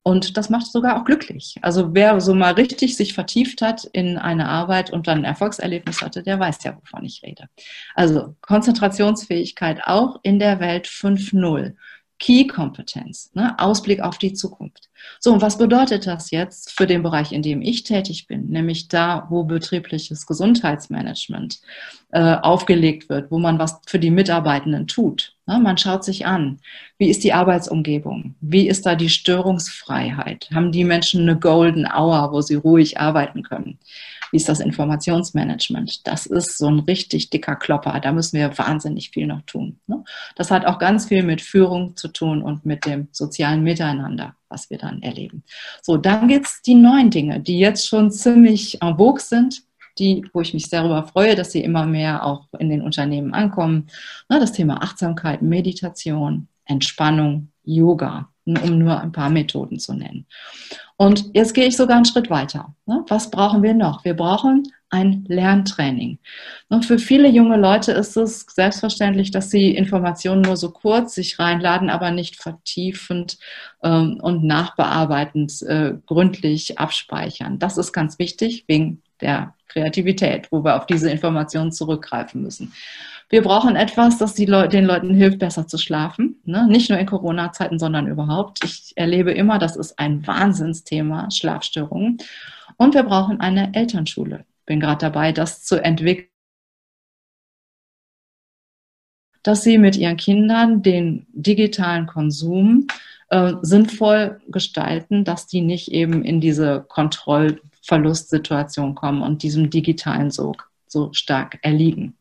Und 0.02 0.38
das 0.38 0.48
macht 0.48 0.66
sogar 0.66 0.98
auch 0.98 1.04
glücklich. 1.04 1.56
Also 1.61 1.94
wer 1.94 2.18
so 2.20 2.34
mal 2.34 2.54
richtig 2.54 2.96
sich 2.96 3.12
vertieft 3.12 3.61
hat 3.61 3.84
in 3.92 4.16
eine 4.16 4.48
Arbeit 4.48 4.90
und 4.90 5.06
dann 5.06 5.18
ein 5.18 5.24
Erfolgserlebnis 5.24 6.00
hatte, 6.00 6.22
der 6.22 6.40
weiß 6.40 6.64
ja, 6.64 6.76
wovon 6.76 7.04
ich 7.04 7.22
rede. 7.22 7.48
Also 7.94 8.34
Konzentrationsfähigkeit 8.40 9.82
auch 9.84 10.18
in 10.22 10.38
der 10.38 10.61
Welt 10.61 10.87
5.0. 10.87 11.74
Key-Kompetenz, 12.18 13.31
ne? 13.35 13.57
Ausblick 13.59 14.00
auf 14.00 14.18
die 14.18 14.33
Zukunft. 14.33 14.88
So, 15.20 15.33
und 15.33 15.40
was 15.40 15.57
bedeutet 15.57 16.07
das 16.07 16.31
jetzt 16.31 16.72
für 16.72 16.87
den 16.87 17.02
Bereich, 17.02 17.33
in 17.33 17.42
dem 17.42 17.62
ich 17.62 17.85
tätig 17.85 18.26
bin, 18.26 18.48
nämlich 18.48 18.88
da, 18.88 19.26
wo 19.31 19.44
betriebliches 19.44 20.26
Gesundheitsmanagement 20.26 21.61
äh, 22.11 22.35
aufgelegt 22.37 23.09
wird, 23.09 23.31
wo 23.31 23.38
man 23.38 23.59
was 23.59 23.81
für 23.87 24.00
die 24.00 24.11
Mitarbeitenden 24.11 24.88
tut? 24.88 25.37
Ne? 25.46 25.61
Man 25.61 25.78
schaut 25.78 26.04
sich 26.04 26.26
an, 26.26 26.59
wie 26.98 27.09
ist 27.09 27.22
die 27.22 27.33
Arbeitsumgebung? 27.33 28.35
Wie 28.40 28.68
ist 28.68 28.85
da 28.85 28.96
die 28.96 29.11
Störungsfreiheit? 29.11 30.48
Haben 30.52 30.72
die 30.72 30.85
Menschen 30.85 31.22
eine 31.22 31.38
Golden 31.38 31.87
Hour, 31.87 32.33
wo 32.33 32.40
sie 32.40 32.57
ruhig 32.57 32.98
arbeiten 32.98 33.44
können? 33.44 33.78
Wie 34.30 34.36
ist 34.36 34.48
das 34.48 34.60
Informationsmanagement? 34.60 36.06
Das 36.06 36.26
ist 36.26 36.58
so 36.58 36.68
ein 36.68 36.80
richtig 36.80 37.30
dicker 37.30 37.56
Klopper. 37.56 37.98
Da 38.00 38.12
müssen 38.12 38.38
wir 38.38 38.56
wahnsinnig 38.58 39.10
viel 39.10 39.26
noch 39.26 39.42
tun. 39.42 39.78
Ne? 39.86 40.04
Das 40.36 40.50
hat 40.50 40.66
auch 40.66 40.78
ganz 40.78 41.06
viel 41.06 41.22
mit 41.22 41.40
Führung 41.40 41.96
zu 41.96 42.08
tun 42.08 42.42
und 42.42 42.66
mit 42.66 42.86
dem 42.86 43.08
sozialen 43.12 43.62
Miteinander, 43.62 44.34
was 44.48 44.70
wir 44.70 44.78
dann 44.78 45.02
erleben. 45.02 45.42
So, 45.82 45.96
dann 45.96 46.28
gibt 46.28 46.46
es 46.46 46.62
die 46.62 46.74
neuen 46.74 47.10
Dinge, 47.10 47.40
die 47.40 47.58
jetzt 47.58 47.86
schon 47.86 48.10
ziemlich 48.10 48.82
en 48.82 48.96
vogue 48.96 49.20
sind, 49.20 49.62
die, 49.98 50.24
wo 50.32 50.40
ich 50.40 50.54
mich 50.54 50.66
sehr 50.66 50.82
darüber 50.82 51.06
freue, 51.06 51.34
dass 51.34 51.52
sie 51.52 51.62
immer 51.62 51.86
mehr 51.86 52.24
auch 52.24 52.46
in 52.58 52.70
den 52.70 52.82
Unternehmen 52.82 53.34
ankommen. 53.34 53.88
Ne, 54.28 54.38
das 54.38 54.52
Thema 54.52 54.82
Achtsamkeit, 54.82 55.42
Meditation, 55.42 56.48
Entspannung, 56.64 57.48
Yoga, 57.64 58.28
um 58.56 58.78
nur 58.78 59.00
ein 59.00 59.12
paar 59.12 59.30
Methoden 59.30 59.78
zu 59.78 59.94
nennen. 59.94 60.26
Und 60.96 61.30
jetzt 61.32 61.54
gehe 61.54 61.66
ich 61.66 61.76
sogar 61.76 61.96
einen 61.96 62.04
Schritt 62.04 62.28
weiter. 62.28 62.74
Ne? 62.87 63.04
Was 63.08 63.30
brauchen 63.30 63.62
wir 63.62 63.74
noch? 63.74 64.04
Wir 64.04 64.14
brauchen 64.14 64.64
ein 64.90 65.24
Lerntraining. 65.28 66.18
Und 66.68 66.87
für 66.87 66.98
viele 66.98 67.28
junge 67.28 67.56
Leute 67.56 67.92
ist 67.92 68.16
es 68.16 68.46
selbstverständlich, 68.48 69.30
dass 69.30 69.50
sie 69.50 69.74
Informationen 69.74 70.42
nur 70.42 70.56
so 70.56 70.70
kurz 70.70 71.14
sich 71.14 71.38
reinladen, 71.38 71.90
aber 71.90 72.11
nicht 72.11 72.42
vertiefend 72.42 73.38
ähm, 73.82 74.18
und 74.20 74.44
nachbearbeitend 74.44 75.62
äh, 75.62 75.94
gründlich 76.06 76.78
abspeichern. 76.78 77.58
Das 77.58 77.76
ist 77.76 77.92
ganz 77.92 78.18
wichtig 78.18 78.64
wegen 78.66 79.02
der 79.20 79.54
Kreativität, 79.68 80.50
wo 80.50 80.64
wir 80.64 80.76
auf 80.76 80.87
diese 80.87 81.11
Informationen 81.11 81.72
zurückgreifen 81.72 82.42
müssen. 82.42 82.72
Wir 83.30 83.42
brauchen 83.42 83.76
etwas, 83.76 84.18
das 84.18 84.38
Le 84.38 84.68
den 84.68 84.86
Leuten 84.86 85.14
hilft, 85.14 85.38
besser 85.38 85.66
zu 85.66 85.76
schlafen. 85.76 86.40
Ne? 86.44 86.66
Nicht 86.68 86.88
nur 86.88 86.98
in 86.98 87.06
Corona-Zeiten, 87.06 87.78
sondern 87.78 88.06
überhaupt. 88.06 88.64
Ich 88.64 88.92
erlebe 88.96 89.32
immer, 89.32 89.58
das 89.58 89.76
ist 89.76 89.98
ein 89.98 90.26
Wahnsinnsthema, 90.26 91.30
Schlafstörungen. 91.30 92.18
Und 92.78 92.94
wir 92.94 93.02
brauchen 93.02 93.40
eine 93.40 93.74
Elternschule. 93.74 94.46
Bin 94.64 94.80
gerade 94.80 95.00
dabei, 95.00 95.32
das 95.32 95.62
zu 95.62 95.82
entwickeln 95.82 96.28
dass 99.48 99.62
sie 99.62 99.78
mit 99.78 99.96
ihren 99.96 100.18
Kindern 100.18 100.82
den 100.82 101.26
digitalen 101.32 102.06
Konsum 102.06 102.86
äh, 103.30 103.54
sinnvoll 103.62 104.42
gestalten, 104.48 105.24
dass 105.24 105.46
die 105.46 105.62
nicht 105.62 105.90
eben 105.90 106.22
in 106.22 106.42
diese 106.42 106.84
Kontrollverlustsituation 106.88 108.94
kommen 108.94 109.22
und 109.22 109.42
diesem 109.42 109.70
digitalen 109.70 110.30
Sog 110.30 110.70
so 110.86 111.14
stark 111.14 111.58
erliegen. 111.62 112.14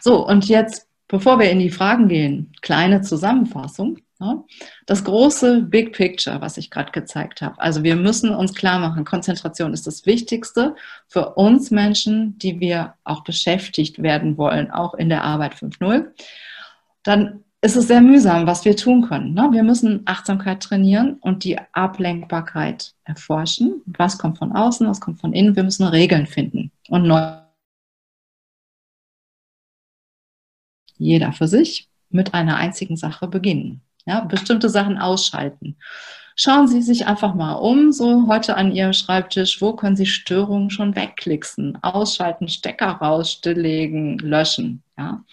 So, 0.00 0.26
und 0.26 0.48
jetzt, 0.48 0.86
bevor 1.08 1.38
wir 1.38 1.50
in 1.50 1.58
die 1.58 1.70
Fragen 1.70 2.08
gehen, 2.08 2.52
kleine 2.62 3.02
Zusammenfassung. 3.02 3.98
Ja, 4.20 4.42
das 4.86 5.04
große 5.04 5.62
Big 5.62 5.92
Picture, 5.92 6.40
was 6.40 6.56
ich 6.56 6.72
gerade 6.72 6.90
gezeigt 6.90 7.40
habe. 7.40 7.60
Also 7.60 7.84
wir 7.84 7.94
müssen 7.94 8.34
uns 8.34 8.52
klar 8.52 8.80
machen, 8.80 9.04
Konzentration 9.04 9.72
ist 9.72 9.86
das 9.86 10.06
Wichtigste 10.06 10.74
für 11.06 11.34
uns 11.34 11.70
Menschen, 11.70 12.36
die 12.36 12.58
wir 12.58 12.94
auch 13.04 13.22
beschäftigt 13.22 14.02
werden 14.02 14.36
wollen, 14.36 14.72
auch 14.72 14.94
in 14.94 15.08
der 15.08 15.22
Arbeit 15.22 15.54
5.0. 15.54 16.06
Dann 17.04 17.44
ist 17.60 17.76
es 17.76 17.86
sehr 17.86 18.00
mühsam, 18.00 18.46
was 18.48 18.64
wir 18.64 18.76
tun 18.76 19.02
können. 19.02 19.34
Ne? 19.34 19.48
Wir 19.52 19.62
müssen 19.62 20.02
Achtsamkeit 20.04 20.62
trainieren 20.62 21.18
und 21.20 21.44
die 21.44 21.58
Ablenkbarkeit 21.72 22.94
erforschen. 23.04 23.82
Was 23.86 24.18
kommt 24.18 24.38
von 24.38 24.50
außen, 24.52 24.88
was 24.88 25.00
kommt 25.00 25.20
von 25.20 25.32
innen? 25.32 25.54
Wir 25.54 25.64
müssen 25.64 25.86
Regeln 25.86 26.26
finden 26.26 26.72
und 26.88 27.04
neu 27.04 27.20
jeder 30.98 31.32
für 31.32 31.48
sich 31.48 31.88
mit 32.10 32.34
einer 32.34 32.56
einzigen 32.56 32.96
Sache 32.96 33.28
beginnen. 33.28 33.82
Ja, 34.06 34.20
bestimmte 34.20 34.68
Sachen 34.68 34.98
ausschalten. 34.98 35.76
Schauen 36.34 36.68
Sie 36.68 36.82
sich 36.82 37.06
einfach 37.06 37.34
mal 37.34 37.54
um, 37.54 37.90
so 37.90 38.28
heute 38.28 38.56
an 38.56 38.72
Ihrem 38.72 38.92
Schreibtisch, 38.92 39.60
wo 39.60 39.72
können 39.72 39.96
Sie 39.96 40.06
Störungen 40.06 40.70
schon 40.70 40.94
wegklicksen, 40.94 41.82
ausschalten, 41.82 42.48
Stecker 42.48 42.92
raus, 42.92 43.32
stilllegen, 43.32 44.18
löschen. 44.18 44.82
Ja. 44.96 45.24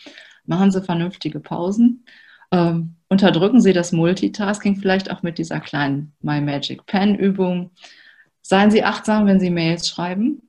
Machen 0.46 0.72
Sie 0.72 0.82
vernünftige 0.82 1.40
Pausen. 1.40 2.06
Ähm, 2.52 2.96
unterdrücken 3.08 3.62
Sie 3.62 3.72
das 3.72 3.92
Multitasking 3.92 4.78
vielleicht 4.78 5.12
auch 5.12 5.22
mit 5.22 5.38
dieser 5.38 5.60
kleinen 5.60 6.14
My 6.22 6.42
Magic 6.42 6.86
Pen 6.86 7.16
Übung. 7.16 7.72
Seien 8.42 8.72
Sie 8.72 8.84
achtsam, 8.84 9.28
wenn 9.28 9.40
Sie 9.40 9.52
Mails 9.52 9.88
schreiben 9.88 10.42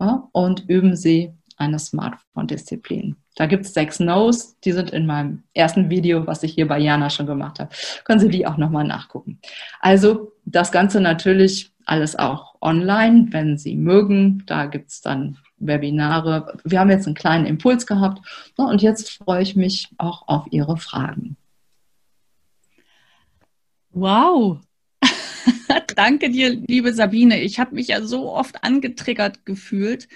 ja, 0.00 0.28
und 0.32 0.68
üben 0.68 0.96
Sie 0.96 1.32
eine 1.56 1.78
Smartphone-Disziplin. 1.78 3.16
Da 3.40 3.46
gibt 3.46 3.64
es 3.64 3.72
sechs 3.72 4.00
No's, 4.00 4.60
die 4.60 4.72
sind 4.72 4.90
in 4.90 5.06
meinem 5.06 5.44
ersten 5.54 5.88
Video, 5.88 6.26
was 6.26 6.42
ich 6.42 6.52
hier 6.52 6.68
bei 6.68 6.78
Jana 6.78 7.08
schon 7.08 7.24
gemacht 7.24 7.58
habe. 7.58 7.70
Können 8.04 8.20
Sie 8.20 8.28
die 8.28 8.46
auch 8.46 8.58
nochmal 8.58 8.84
nachgucken. 8.84 9.38
Also 9.80 10.32
das 10.44 10.70
Ganze 10.70 11.00
natürlich 11.00 11.72
alles 11.86 12.16
auch 12.16 12.56
online, 12.60 13.28
wenn 13.30 13.56
Sie 13.56 13.76
mögen. 13.76 14.42
Da 14.44 14.66
gibt 14.66 14.90
es 14.90 15.00
dann 15.00 15.38
Webinare. 15.56 16.58
Wir 16.64 16.80
haben 16.80 16.90
jetzt 16.90 17.06
einen 17.06 17.14
kleinen 17.14 17.46
Impuls 17.46 17.86
gehabt 17.86 18.20
und 18.56 18.82
jetzt 18.82 19.08
freue 19.10 19.40
ich 19.40 19.56
mich 19.56 19.88
auch 19.96 20.28
auf 20.28 20.46
Ihre 20.50 20.76
Fragen. 20.76 21.38
Wow, 23.92 24.58
Danke 25.96 26.28
dir, 26.28 26.50
liebe 26.50 26.92
Sabine. 26.92 27.40
Ich 27.40 27.58
habe 27.58 27.74
mich 27.74 27.88
ja 27.88 28.02
so 28.02 28.30
oft 28.30 28.62
angetriggert 28.64 29.46
gefühlt 29.46 30.08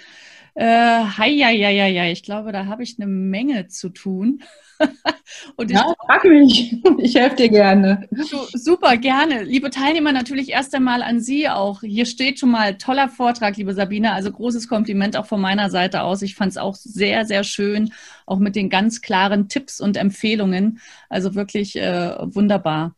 äh, 0.54 0.64
hei, 0.64 1.36
hei, 1.38 1.58
hei, 1.58 1.94
hei. 1.98 2.12
Ich 2.12 2.22
glaube, 2.22 2.52
da 2.52 2.66
habe 2.66 2.82
ich 2.82 2.96
eine 2.98 3.08
Menge 3.08 3.66
zu 3.68 3.88
tun. 3.88 4.42
Und 5.56 5.70
ich, 5.70 5.76
ja, 5.76 5.94
frag 6.06 6.24
mich. 6.24 6.76
Ich 6.98 7.16
helfe 7.16 7.36
dir 7.36 7.48
gerne. 7.48 8.08
Super, 8.52 8.96
gerne. 8.96 9.42
Liebe 9.42 9.70
Teilnehmer, 9.70 10.12
natürlich 10.12 10.50
erst 10.50 10.74
einmal 10.74 11.02
an 11.02 11.20
Sie 11.20 11.48
auch. 11.48 11.80
Hier 11.80 12.06
steht 12.06 12.38
schon 12.38 12.50
mal 12.50 12.78
toller 12.78 13.08
Vortrag, 13.08 13.56
liebe 13.56 13.74
Sabine. 13.74 14.12
Also 14.12 14.30
großes 14.30 14.68
Kompliment 14.68 15.16
auch 15.16 15.26
von 15.26 15.40
meiner 15.40 15.70
Seite 15.70 16.02
aus. 16.02 16.22
Ich 16.22 16.34
fand 16.34 16.52
es 16.52 16.56
auch 16.56 16.74
sehr, 16.76 17.24
sehr 17.26 17.44
schön, 17.44 17.92
auch 18.26 18.38
mit 18.38 18.54
den 18.56 18.70
ganz 18.70 19.00
klaren 19.00 19.48
Tipps 19.48 19.80
und 19.80 19.96
Empfehlungen. 19.96 20.80
Also 21.08 21.34
wirklich 21.34 21.76
äh, 21.76 22.16
wunderbar. 22.20 22.94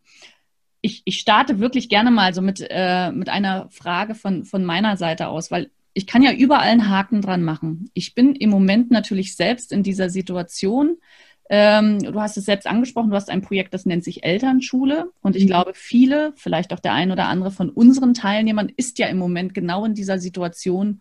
Ich, 0.82 1.02
ich, 1.04 1.18
starte 1.18 1.58
wirklich 1.58 1.88
gerne 1.88 2.10
mal 2.10 2.32
so 2.32 2.42
mit, 2.42 2.64
äh, 2.68 3.10
mit 3.10 3.28
einer 3.28 3.68
Frage 3.70 4.14
von, 4.14 4.44
von 4.44 4.64
meiner 4.64 4.96
Seite 4.96 5.28
aus, 5.28 5.50
weil 5.50 5.70
ich 5.96 6.06
kann 6.06 6.20
ja 6.20 6.30
überall 6.30 6.68
einen 6.68 6.90
Haken 6.90 7.22
dran 7.22 7.42
machen. 7.42 7.90
Ich 7.94 8.14
bin 8.14 8.34
im 8.34 8.50
Moment 8.50 8.90
natürlich 8.90 9.34
selbst 9.34 9.72
in 9.72 9.82
dieser 9.82 10.10
Situation. 10.10 10.98
Ähm, 11.48 12.00
du 12.00 12.20
hast 12.20 12.36
es 12.36 12.44
selbst 12.44 12.66
angesprochen, 12.66 13.08
du 13.08 13.16
hast 13.16 13.30
ein 13.30 13.40
Projekt, 13.40 13.72
das 13.72 13.86
nennt 13.86 14.04
sich 14.04 14.22
Elternschule. 14.22 15.10
Und 15.22 15.36
ich 15.36 15.44
mhm. 15.44 15.48
glaube, 15.48 15.72
viele, 15.74 16.34
vielleicht 16.36 16.74
auch 16.74 16.80
der 16.80 16.92
ein 16.92 17.12
oder 17.12 17.28
andere 17.28 17.50
von 17.50 17.70
unseren 17.70 18.12
Teilnehmern, 18.12 18.70
ist 18.76 18.98
ja 18.98 19.06
im 19.06 19.16
Moment 19.16 19.54
genau 19.54 19.86
in 19.86 19.94
dieser 19.94 20.18
Situation, 20.18 21.00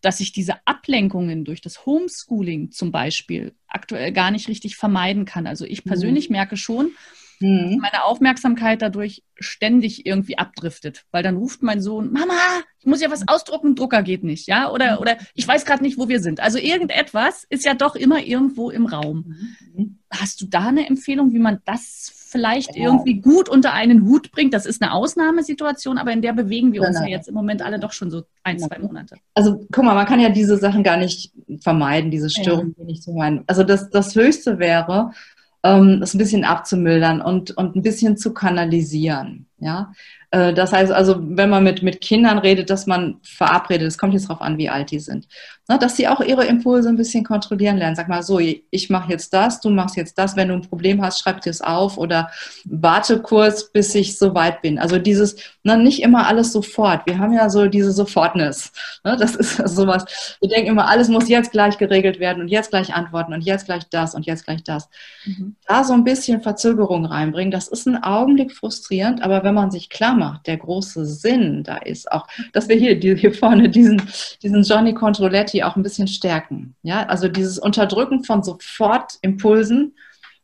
dass 0.00 0.20
ich 0.20 0.32
diese 0.32 0.54
Ablenkungen 0.64 1.44
durch 1.44 1.60
das 1.60 1.84
Homeschooling 1.84 2.70
zum 2.70 2.92
Beispiel 2.92 3.52
aktuell 3.68 4.12
gar 4.12 4.30
nicht 4.30 4.48
richtig 4.48 4.76
vermeiden 4.76 5.26
kann. 5.26 5.46
Also 5.46 5.66
ich 5.66 5.84
persönlich 5.84 6.30
mhm. 6.30 6.36
merke 6.36 6.56
schon, 6.56 6.92
mhm. 7.40 7.78
meine 7.80 8.04
Aufmerksamkeit 8.04 8.82
dadurch 8.82 9.22
ständig 9.38 10.06
irgendwie 10.06 10.38
abdriftet. 10.38 11.04
Weil 11.10 11.22
dann 11.22 11.36
ruft 11.36 11.62
mein 11.62 11.80
Sohn, 11.80 12.12
Mama, 12.12 12.34
ich 12.78 12.86
muss 12.86 13.00
ja 13.00 13.10
was 13.10 13.26
ausdrucken, 13.28 13.74
Drucker 13.74 14.02
geht 14.02 14.24
nicht, 14.24 14.46
ja? 14.46 14.70
Oder, 14.70 14.96
mhm. 14.96 14.98
oder 14.98 15.16
ich 15.34 15.46
weiß 15.46 15.64
gerade 15.64 15.82
nicht, 15.82 15.98
wo 15.98 16.08
wir 16.08 16.20
sind. 16.20 16.40
Also 16.40 16.58
irgendetwas 16.58 17.44
ist 17.48 17.64
ja 17.64 17.74
doch 17.74 17.96
immer 17.96 18.22
irgendwo 18.22 18.70
im 18.70 18.86
Raum. 18.86 19.34
Mhm. 19.74 19.98
Hast 20.10 20.40
du 20.40 20.46
da 20.46 20.68
eine 20.68 20.86
Empfehlung, 20.86 21.32
wie 21.32 21.38
man 21.38 21.58
das 21.64 22.12
vielleicht 22.28 22.76
ja. 22.76 22.84
irgendwie 22.84 23.20
gut 23.20 23.48
unter 23.48 23.72
einen 23.72 24.04
Hut 24.06 24.30
bringt? 24.32 24.54
Das 24.54 24.66
ist 24.66 24.82
eine 24.82 24.92
Ausnahmesituation, 24.92 25.98
aber 25.98 26.12
in 26.12 26.22
der 26.22 26.32
bewegen 26.32 26.72
wir 26.72 26.82
uns 26.82 26.98
ja 26.98 27.06
jetzt 27.06 27.28
im 27.28 27.34
Moment 27.34 27.62
alle 27.62 27.78
doch 27.78 27.92
schon 27.92 28.10
so 28.10 28.24
ein, 28.42 28.58
zwei 28.58 28.78
Monate. 28.78 29.16
Also 29.34 29.66
guck 29.72 29.84
mal, 29.84 29.94
man 29.94 30.06
kann 30.06 30.20
ja 30.20 30.28
diese 30.28 30.56
Sachen 30.56 30.82
gar 30.82 30.96
nicht 30.96 31.32
vermeiden, 31.60 32.10
diese 32.10 32.30
Störungen 32.30 32.74
ja. 32.78 32.84
nicht 32.84 33.02
zu 33.02 33.12
meinen. 33.12 33.44
Also 33.46 33.62
das, 33.62 33.90
das 33.90 34.14
Höchste 34.14 34.58
wäre, 34.58 35.12
ähm, 35.66 36.00
das 36.00 36.14
ein 36.14 36.18
bisschen 36.18 36.44
abzumildern 36.44 37.20
und, 37.20 37.56
und 37.56 37.76
ein 37.76 37.82
bisschen 37.82 38.16
zu 38.16 38.32
kanalisieren. 38.32 39.46
Ja, 39.58 39.92
äh, 40.30 40.52
das 40.52 40.72
heißt 40.72 40.92
also, 40.92 41.16
wenn 41.18 41.48
man 41.48 41.64
mit, 41.64 41.82
mit 41.82 42.02
Kindern 42.02 42.38
redet, 42.38 42.68
dass 42.68 42.86
man 42.86 43.16
verabredet, 43.22 43.88
es 43.88 43.96
kommt 43.96 44.12
jetzt 44.12 44.28
darauf 44.28 44.42
an, 44.42 44.58
wie 44.58 44.68
alt 44.68 44.90
die 44.90 45.00
sind, 45.00 45.28
ne, 45.68 45.78
dass 45.78 45.96
sie 45.96 46.08
auch 46.08 46.20
ihre 46.20 46.44
Impulse 46.44 46.90
ein 46.90 46.96
bisschen 46.96 47.24
kontrollieren 47.24 47.78
lernen. 47.78 47.96
Sag 47.96 48.08
mal 48.08 48.22
so, 48.22 48.38
ich 48.38 48.90
mache 48.90 49.10
jetzt 49.10 49.32
das, 49.32 49.60
du 49.60 49.70
machst 49.70 49.96
jetzt 49.96 50.18
das. 50.18 50.36
Wenn 50.36 50.48
du 50.48 50.54
ein 50.54 50.68
Problem 50.68 51.02
hast, 51.02 51.20
schreib 51.20 51.40
dir 51.40 51.50
es 51.50 51.62
auf 51.62 51.96
oder 51.96 52.30
warte 52.64 53.20
kurz, 53.22 53.72
bis 53.72 53.94
ich 53.94 54.18
so 54.18 54.34
weit 54.34 54.60
bin. 54.60 54.78
Also 54.78 54.98
dieses, 54.98 55.36
ne, 55.62 55.78
nicht 55.78 56.02
immer 56.02 56.26
alles 56.26 56.52
sofort. 56.52 57.06
Wir 57.06 57.18
haben 57.18 57.32
ja 57.32 57.48
so 57.48 57.66
diese 57.66 57.92
Sofortness. 57.92 58.72
Ne, 59.04 59.16
das 59.18 59.36
ist 59.36 59.56
sowas. 59.68 60.36
Wir 60.40 60.50
denken 60.50 60.70
immer, 60.70 60.88
alles 60.88 61.08
muss 61.08 61.28
jetzt 61.28 61.52
gleich 61.52 61.78
geregelt 61.78 62.20
werden 62.20 62.42
und 62.42 62.48
jetzt 62.48 62.70
gleich 62.70 62.94
antworten 62.94 63.32
und 63.32 63.42
jetzt 63.42 63.64
gleich 63.64 63.88
das 63.88 64.14
und 64.14 64.26
jetzt 64.26 64.44
gleich 64.44 64.62
das. 64.64 64.88
Mhm. 65.24 65.56
Da 65.66 65.82
so 65.84 65.94
ein 65.94 66.04
bisschen 66.04 66.42
Verzögerung 66.42 67.06
reinbringen, 67.06 67.50
das 67.50 67.68
ist 67.68 67.86
ein 67.86 68.02
Augenblick 68.02 68.52
frustrierend, 68.52 69.22
aber 69.22 69.45
wenn 69.46 69.54
man 69.54 69.70
sich 69.70 69.88
klar 69.88 70.14
macht, 70.14 70.46
der 70.46 70.58
große 70.58 71.06
Sinn 71.06 71.62
da 71.62 71.76
ist, 71.76 72.10
auch, 72.12 72.26
dass 72.52 72.68
wir 72.68 72.76
hier, 72.76 72.96
hier 72.96 73.32
vorne 73.32 73.68
diesen, 73.70 74.02
diesen 74.42 74.62
Johnny 74.62 74.92
Controletti 74.92 75.62
auch 75.62 75.76
ein 75.76 75.82
bisschen 75.82 76.08
stärken. 76.08 76.74
Ja, 76.82 77.06
also 77.06 77.28
dieses 77.28 77.58
Unterdrücken 77.58 78.24
von 78.24 78.42
Sofortimpulsen 78.42 79.94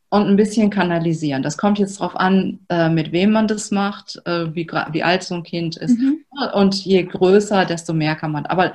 und 0.08 0.26
ein 0.26 0.36
bisschen 0.36 0.70
kanalisieren. 0.70 1.42
Das 1.42 1.56
kommt 1.56 1.78
jetzt 1.78 1.98
darauf 1.98 2.16
an, 2.16 2.60
äh, 2.68 2.88
mit 2.88 3.12
wem 3.12 3.32
man 3.32 3.48
das 3.48 3.70
macht, 3.70 4.20
äh, 4.26 4.54
wie, 4.54 4.66
wie 4.92 5.02
alt 5.02 5.22
so 5.22 5.34
ein 5.34 5.42
Kind 5.42 5.76
ist. 5.76 5.98
Mhm. 5.98 6.24
Und 6.54 6.84
je 6.84 7.02
größer, 7.02 7.64
desto 7.64 7.92
mehr 7.92 8.14
kann 8.14 8.30
man. 8.30 8.46
Aber 8.46 8.72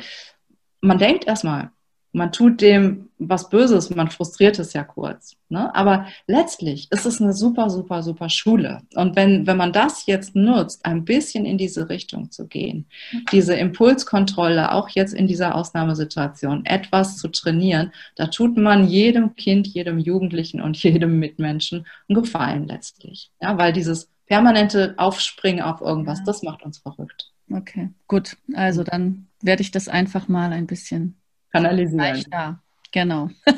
man 0.81 0.97
denkt 0.97 1.27
erstmal, 1.27 1.69
man 2.17 2.31
tut 2.31 2.61
dem 2.61 3.09
was 3.19 3.49
Böses, 3.49 3.89
man 3.89 4.09
frustriert 4.09 4.59
es 4.59 4.73
ja 4.73 4.83
kurz. 4.83 5.35
Ne? 5.49 5.73
Aber 5.75 6.07
letztlich 6.27 6.91
ist 6.91 7.05
es 7.05 7.21
eine 7.21 7.33
super, 7.33 7.69
super, 7.69 8.03
super 8.03 8.29
Schule. 8.29 8.81
Und 8.95 9.15
wenn, 9.15 9.47
wenn 9.47 9.57
man 9.57 9.71
das 9.71 10.05
jetzt 10.05 10.35
nutzt, 10.35 10.85
ein 10.85 11.05
bisschen 11.05 11.45
in 11.45 11.57
diese 11.57 11.89
Richtung 11.89 12.31
zu 12.31 12.47
gehen, 12.47 12.85
diese 13.31 13.55
Impulskontrolle 13.55 14.71
auch 14.71 14.89
jetzt 14.89 15.13
in 15.13 15.27
dieser 15.27 15.55
Ausnahmesituation 15.55 16.65
etwas 16.65 17.17
zu 17.17 17.27
trainieren, 17.29 17.91
da 18.15 18.27
tut 18.27 18.57
man 18.57 18.87
jedem 18.87 19.35
Kind, 19.35 19.67
jedem 19.67 19.99
Jugendlichen 19.99 20.61
und 20.61 20.77
jedem 20.83 21.19
Mitmenschen 21.19 21.85
einen 22.09 22.21
Gefallen 22.21 22.67
letztlich. 22.67 23.31
Ja, 23.41 23.57
weil 23.57 23.73
dieses 23.73 24.09
permanente 24.25 24.93
Aufspringen 24.97 25.63
auf 25.63 25.81
irgendwas, 25.81 26.23
das 26.23 26.43
macht 26.43 26.63
uns 26.63 26.79
verrückt. 26.79 27.31
Okay, 27.49 27.89
gut. 28.07 28.37
Also 28.53 28.83
dann 28.83 29.27
werde 29.41 29.61
ich 29.61 29.71
das 29.71 29.87
einfach 29.87 30.27
mal 30.27 30.51
ein 30.51 30.67
bisschen 30.67 31.16
kanalisieren. 31.51 31.99
Leichter. 31.99 32.61
Genau. 32.91 33.29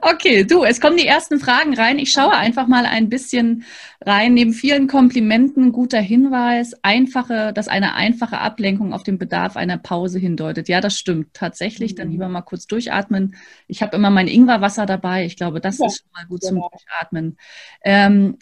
Okay, 0.00 0.44
du, 0.44 0.64
es 0.64 0.80
kommen 0.80 0.96
die 0.96 1.06
ersten 1.06 1.40
Fragen 1.40 1.74
rein. 1.74 1.98
Ich 1.98 2.12
schaue 2.12 2.32
einfach 2.32 2.66
mal 2.66 2.86
ein 2.86 3.08
bisschen 3.08 3.64
rein. 4.00 4.34
Neben 4.34 4.52
vielen 4.52 4.86
Komplimenten, 4.86 5.72
guter 5.72 6.00
Hinweis, 6.00 6.74
einfache, 6.82 7.52
dass 7.52 7.68
eine 7.68 7.94
einfache 7.94 8.38
Ablenkung 8.38 8.92
auf 8.92 9.02
den 9.02 9.18
Bedarf 9.18 9.56
einer 9.56 9.78
Pause 9.78 10.18
hindeutet. 10.18 10.68
Ja, 10.68 10.80
das 10.80 10.98
stimmt 10.98 11.34
tatsächlich. 11.34 11.94
Dann 11.94 12.08
mhm. 12.08 12.12
lieber 12.12 12.28
mal 12.28 12.42
kurz 12.42 12.66
durchatmen. 12.66 13.36
Ich 13.66 13.82
habe 13.82 13.96
immer 13.96 14.10
mein 14.10 14.28
Ingwerwasser 14.28 14.86
dabei. 14.86 15.24
Ich 15.24 15.36
glaube, 15.36 15.60
das 15.60 15.78
ja, 15.78 15.86
ist 15.86 15.98
schon 15.98 16.10
mal 16.12 16.26
gut 16.26 16.42
genau. 16.42 16.62
zum 16.62 16.70
Durchatmen. 16.70 17.38
Ähm, 17.82 18.38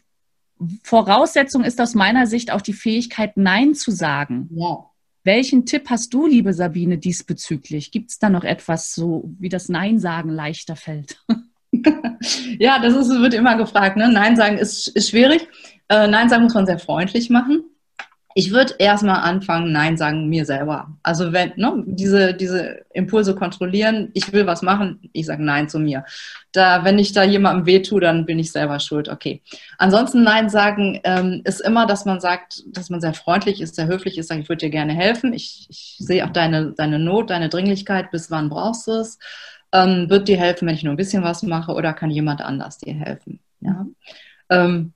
Voraussetzung 0.83 1.65
ist 1.65 1.81
aus 1.81 1.95
meiner 1.95 2.27
Sicht 2.27 2.53
auch 2.53 2.61
die 2.61 2.73
Fähigkeit, 2.73 3.37
Nein 3.37 3.75
zu 3.75 3.91
sagen. 3.91 4.49
Ja. 4.53 4.91
Welchen 5.25 5.65
Tipp 5.65 5.89
hast 5.89 6.13
du, 6.13 6.27
liebe 6.27 6.53
Sabine, 6.53 6.99
diesbezüglich? 6.99 7.91
Gibt 7.91 8.11
es 8.11 8.19
da 8.19 8.29
noch 8.29 8.45
etwas, 8.45 8.95
so 8.95 9.31
wie 9.39 9.49
das 9.49 9.69
Nein 9.69 9.99
sagen 9.99 10.29
leichter 10.29 10.77
fällt? 10.77 11.19
ja, 12.59 12.79
das 12.79 12.95
ist, 12.95 13.09
wird 13.09 13.35
immer 13.35 13.57
gefragt. 13.57 13.97
Ne? 13.97 14.11
Nein 14.13 14.37
sagen 14.37 14.59
ist, 14.59 14.89
ist 14.89 15.11
schwierig. 15.11 15.49
Äh, 15.89 16.09
Nein 16.09 16.29
sagen 16.29 16.45
muss 16.45 16.55
man 16.55 16.67
sehr 16.67 16.79
freundlich 16.79 17.31
machen 17.31 17.65
ich 18.37 18.51
würde 18.51 18.75
erstmal 18.79 19.21
anfangen, 19.21 19.71
Nein 19.71 19.97
sagen 19.97 20.29
mir 20.29 20.45
selber. 20.45 20.89
Also 21.05 21.33
wenn, 21.33 21.53
ne, 21.55 21.85
diese, 21.87 22.35
diese 22.35 22.85
Impulse 22.93 23.37
kontrollieren, 23.37 24.11
ich 24.13 24.33
will 24.33 24.45
was 24.45 24.61
machen, 24.61 25.09
ich 25.13 25.27
sage 25.27 25.45
Nein 25.45 25.69
zu 25.69 25.79
mir. 25.79 26.05
Da, 26.51 26.85
wenn 26.85 26.99
ich 26.99 27.13
da 27.13 27.23
jemandem 27.23 27.65
wehtue, 27.65 28.01
dann 28.01 28.27
bin 28.27 28.41
ich 28.41 28.51
selber 28.51 28.81
schuld. 28.81 29.09
Okay. 29.09 29.41
Ansonsten 29.79 30.25
Nein 30.25 30.51
sagen 30.51 31.01
ähm, 31.05 31.43
ist 31.45 31.61
immer, 31.61 31.87
dass 31.87 32.07
man 32.07 32.21
sagt, 32.21 32.65
dass 32.67 32.91
man 32.91 33.01
sehr 33.01 33.15
freundlich 33.15 33.61
ist, 33.61 33.77
sehr 33.77 33.87
höflich 33.87 34.19
ist, 34.19 34.27
sagt, 34.27 34.41
ich 34.41 34.49
würde 34.49 34.67
dir 34.67 34.71
gerne 34.71 34.95
helfen. 34.95 35.33
Ich, 35.33 35.67
ich 35.71 35.97
sehe 36.01 36.27
auch 36.27 36.31
deine, 36.31 36.73
deine 36.73 36.99
Not, 36.99 37.31
deine 37.31 37.49
Dringlichkeit, 37.49 38.11
bis 38.11 38.33
wann 38.33 38.49
brauchst 38.49 38.89
du 38.89 38.93
es? 38.93 39.19
Ähm, 39.73 40.11
wird 40.11 40.27
dir 40.27 40.39
helfen, 40.39 40.67
wenn 40.67 40.75
ich 40.75 40.83
nur 40.83 40.93
ein 40.93 40.97
bisschen 40.97 41.23
was 41.23 41.45
mache 41.45 41.73
oder 41.73 41.93
kann 41.93 42.11
jemand 42.11 42.41
anders 42.41 42.79
dir 42.79 42.95
helfen? 42.95 43.39
Ja. 43.61 43.87
Ähm, 44.51 44.93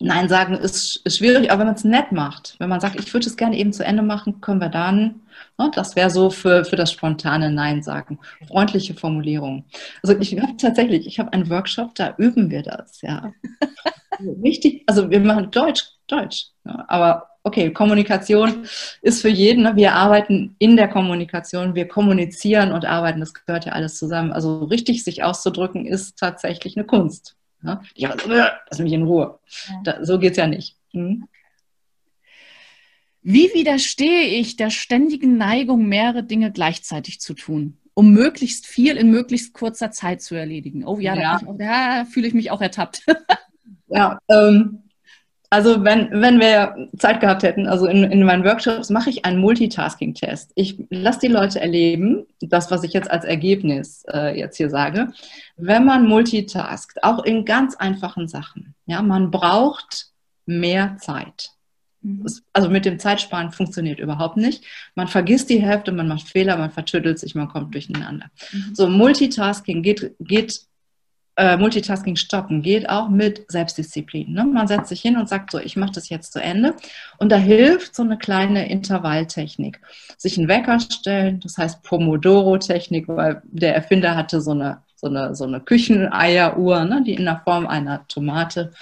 Nein 0.00 0.28
sagen 0.28 0.54
ist, 0.54 1.00
ist 1.04 1.18
schwierig, 1.18 1.50
aber 1.50 1.60
wenn 1.60 1.66
man 1.66 1.74
es 1.74 1.84
nett 1.84 2.12
macht, 2.12 2.54
wenn 2.60 2.68
man 2.68 2.80
sagt, 2.80 3.00
ich 3.00 3.12
würde 3.12 3.26
es 3.26 3.36
gerne 3.36 3.56
eben 3.56 3.72
zu 3.72 3.84
Ende 3.84 4.02
machen, 4.02 4.40
können 4.40 4.60
wir 4.60 4.68
dann, 4.68 5.22
ne, 5.58 5.70
das 5.74 5.96
wäre 5.96 6.10
so 6.10 6.30
für, 6.30 6.64
für 6.64 6.76
das 6.76 6.92
spontane 6.92 7.50
Nein 7.50 7.82
sagen. 7.82 8.18
Freundliche 8.46 8.94
Formulierung. 8.94 9.64
Also 10.02 10.16
ich 10.18 10.38
habe 10.40 10.56
tatsächlich, 10.56 11.06
ich 11.06 11.18
habe 11.18 11.32
einen 11.32 11.50
Workshop, 11.50 11.96
da 11.96 12.14
üben 12.16 12.50
wir 12.50 12.62
das, 12.62 13.02
ja. 13.02 13.32
Wichtig, 14.20 14.84
also 14.86 15.10
wir 15.10 15.20
machen 15.20 15.50
Deutsch, 15.50 15.84
Deutsch, 16.06 16.46
ja, 16.64 16.84
aber 16.88 17.28
okay, 17.48 17.72
Kommunikation 17.72 18.66
ist 19.02 19.22
für 19.22 19.28
jeden, 19.28 19.64
ne? 19.64 19.74
wir 19.74 19.94
arbeiten 19.94 20.54
in 20.58 20.76
der 20.76 20.88
Kommunikation, 20.88 21.74
wir 21.74 21.88
kommunizieren 21.88 22.72
und 22.72 22.84
arbeiten, 22.84 23.20
das 23.20 23.34
gehört 23.34 23.64
ja 23.64 23.72
alles 23.72 23.98
zusammen. 23.98 24.32
Also 24.32 24.64
richtig 24.64 25.02
sich 25.02 25.24
auszudrücken 25.24 25.86
ist 25.86 26.18
tatsächlich 26.18 26.76
eine 26.76 26.86
Kunst. 26.86 27.36
Ja? 27.62 27.82
Ich 27.94 28.06
lass 28.06 28.78
mich 28.78 28.92
in 28.92 29.02
Ruhe. 29.02 29.38
Da, 29.84 30.04
so 30.04 30.18
geht 30.18 30.32
es 30.32 30.36
ja 30.38 30.46
nicht. 30.46 30.76
Hm? 30.92 31.28
Wie 33.22 33.50
widerstehe 33.52 34.26
ich 34.40 34.56
der 34.56 34.70
ständigen 34.70 35.36
Neigung, 35.36 35.86
mehrere 35.86 36.22
Dinge 36.22 36.50
gleichzeitig 36.52 37.20
zu 37.20 37.34
tun, 37.34 37.78
um 37.94 38.12
möglichst 38.12 38.66
viel 38.66 38.96
in 38.96 39.10
möglichst 39.10 39.52
kurzer 39.52 39.90
Zeit 39.90 40.22
zu 40.22 40.34
erledigen? 40.34 40.84
Oh 40.86 40.98
ja, 40.98 41.14
ja. 41.14 41.40
da, 41.44 41.52
da 41.52 42.04
fühle 42.04 42.28
ich 42.28 42.34
mich 42.34 42.50
auch 42.50 42.60
ertappt. 42.60 43.02
ja, 43.88 44.18
ähm, 44.28 44.87
also 45.50 45.82
wenn, 45.82 46.10
wenn 46.12 46.40
wir 46.40 46.88
Zeit 46.98 47.20
gehabt 47.20 47.42
hätten, 47.42 47.66
also 47.66 47.86
in, 47.86 48.04
in 48.04 48.22
meinen 48.24 48.44
Workshops 48.44 48.90
mache 48.90 49.08
ich 49.08 49.24
einen 49.24 49.40
Multitasking-Test. 49.40 50.52
Ich 50.54 50.78
lasse 50.90 51.20
die 51.20 51.28
Leute 51.28 51.60
erleben, 51.60 52.26
das, 52.40 52.70
was 52.70 52.84
ich 52.84 52.92
jetzt 52.92 53.10
als 53.10 53.24
Ergebnis 53.24 54.04
äh, 54.12 54.38
jetzt 54.38 54.58
hier 54.58 54.68
sage, 54.68 55.08
wenn 55.56 55.84
man 55.84 56.06
multitaskt, 56.06 57.02
auch 57.02 57.24
in 57.24 57.44
ganz 57.46 57.74
einfachen 57.76 58.28
Sachen, 58.28 58.74
ja, 58.86 59.00
man 59.00 59.30
braucht 59.30 60.08
mehr 60.44 60.96
Zeit. 60.98 61.50
Mhm. 62.00 62.26
also 62.52 62.70
mit 62.70 62.84
dem 62.84 63.00
Zeitsparen 63.00 63.50
funktioniert 63.50 63.98
überhaupt 63.98 64.36
nicht. 64.36 64.64
Man 64.94 65.08
vergisst 65.08 65.50
die 65.50 65.60
Hälfte, 65.60 65.90
man 65.90 66.06
macht 66.06 66.28
Fehler, 66.28 66.56
man 66.56 66.70
vertüttelt 66.70 67.18
sich, 67.18 67.34
man 67.34 67.48
kommt 67.48 67.74
durcheinander. 67.74 68.26
Mhm. 68.52 68.74
So, 68.74 68.88
Multitasking 68.88 69.82
geht, 69.82 70.14
geht 70.20 70.60
äh, 71.38 71.56
Multitasking 71.56 72.16
stoppen 72.16 72.62
geht 72.62 72.90
auch 72.90 73.08
mit 73.08 73.48
Selbstdisziplin. 73.48 74.32
Ne? 74.32 74.44
Man 74.44 74.66
setzt 74.66 74.88
sich 74.88 75.00
hin 75.00 75.16
und 75.16 75.28
sagt 75.28 75.52
so, 75.52 75.60
ich 75.60 75.76
mache 75.76 75.92
das 75.92 76.08
jetzt 76.08 76.32
zu 76.32 76.42
Ende. 76.42 76.74
Und 77.18 77.30
da 77.30 77.36
hilft 77.36 77.94
so 77.94 78.02
eine 78.02 78.18
kleine 78.18 78.68
Intervalltechnik. 78.68 79.80
Sich 80.16 80.36
einen 80.36 80.48
Wecker 80.48 80.80
stellen, 80.80 81.38
das 81.38 81.56
heißt 81.56 81.84
Pomodoro-Technik, 81.84 83.06
weil 83.06 83.40
der 83.44 83.76
Erfinder 83.76 84.16
hatte 84.16 84.40
so 84.40 84.50
eine, 84.50 84.82
so 84.96 85.06
eine, 85.06 85.36
so 85.36 85.44
eine 85.44 85.60
Kücheneieruhr, 85.60 86.84
ne? 86.84 87.04
die 87.06 87.14
in 87.14 87.24
der 87.24 87.40
Form 87.44 87.68
einer 87.68 88.06
Tomate. 88.08 88.72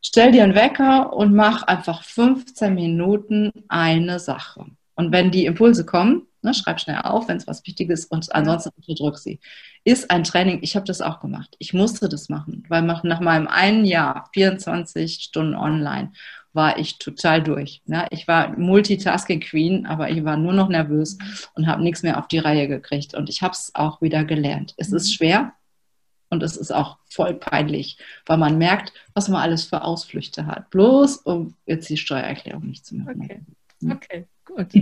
Stell 0.00 0.32
dir 0.32 0.44
einen 0.44 0.54
Wecker 0.54 1.12
und 1.12 1.34
mach 1.34 1.64
einfach 1.64 2.02
15 2.02 2.74
Minuten 2.74 3.52
eine 3.68 4.18
Sache. 4.18 4.64
Und 4.94 5.12
wenn 5.12 5.30
die 5.30 5.44
Impulse 5.44 5.84
kommen, 5.84 6.22
Ne, 6.42 6.54
schreib 6.54 6.80
schnell 6.80 7.00
auf, 7.02 7.28
wenn 7.28 7.36
es 7.36 7.46
was 7.46 7.66
Wichtiges 7.66 8.00
ist 8.00 8.10
und 8.10 8.34
ansonsten 8.34 8.70
unterdrück 8.76 9.18
sie. 9.18 9.40
Ist 9.84 10.10
ein 10.10 10.24
Training, 10.24 10.60
ich 10.62 10.74
habe 10.74 10.86
das 10.86 11.00
auch 11.02 11.20
gemacht. 11.20 11.54
Ich 11.58 11.74
musste 11.74 12.08
das 12.08 12.28
machen, 12.28 12.64
weil 12.68 12.82
nach 12.82 13.20
meinem 13.20 13.46
einen 13.46 13.84
Jahr, 13.84 14.28
24 14.32 15.22
Stunden 15.22 15.54
online, 15.54 16.12
war 16.52 16.78
ich 16.78 16.98
total 16.98 17.42
durch. 17.42 17.82
Ja, 17.86 18.06
ich 18.10 18.26
war 18.26 18.58
Multitasking 18.58 19.40
Queen, 19.40 19.86
aber 19.86 20.10
ich 20.10 20.24
war 20.24 20.36
nur 20.36 20.52
noch 20.52 20.68
nervös 20.68 21.18
und 21.54 21.66
habe 21.66 21.82
nichts 21.82 22.02
mehr 22.02 22.18
auf 22.18 22.26
die 22.26 22.38
Reihe 22.38 22.66
gekriegt. 22.68 23.14
Und 23.14 23.28
ich 23.28 23.42
habe 23.42 23.52
es 23.52 23.70
auch 23.74 24.02
wieder 24.02 24.24
gelernt. 24.24 24.74
Es 24.76 24.92
ist 24.92 25.08
mhm. 25.08 25.12
schwer, 25.12 25.52
Und 26.30 26.42
es 26.42 26.56
ist 26.56 26.72
auch 26.72 26.98
voll 27.08 27.34
peinlich, 27.34 27.98
weil 28.26 28.38
man 28.38 28.56
merkt, 28.58 28.92
was 29.14 29.28
man 29.28 29.42
alles 29.42 29.64
für 29.64 29.82
Ausflüchte 29.82 30.46
hat. 30.46 30.70
Bloß, 30.70 31.18
um 31.18 31.56
jetzt 31.66 31.88
die 31.88 31.96
Steuererklärung 31.96 32.66
nicht 32.66 32.86
zu 32.86 32.96
machen. 32.96 33.22
Okay, 33.22 33.42
okay 33.90 34.26
gut. 34.54 34.72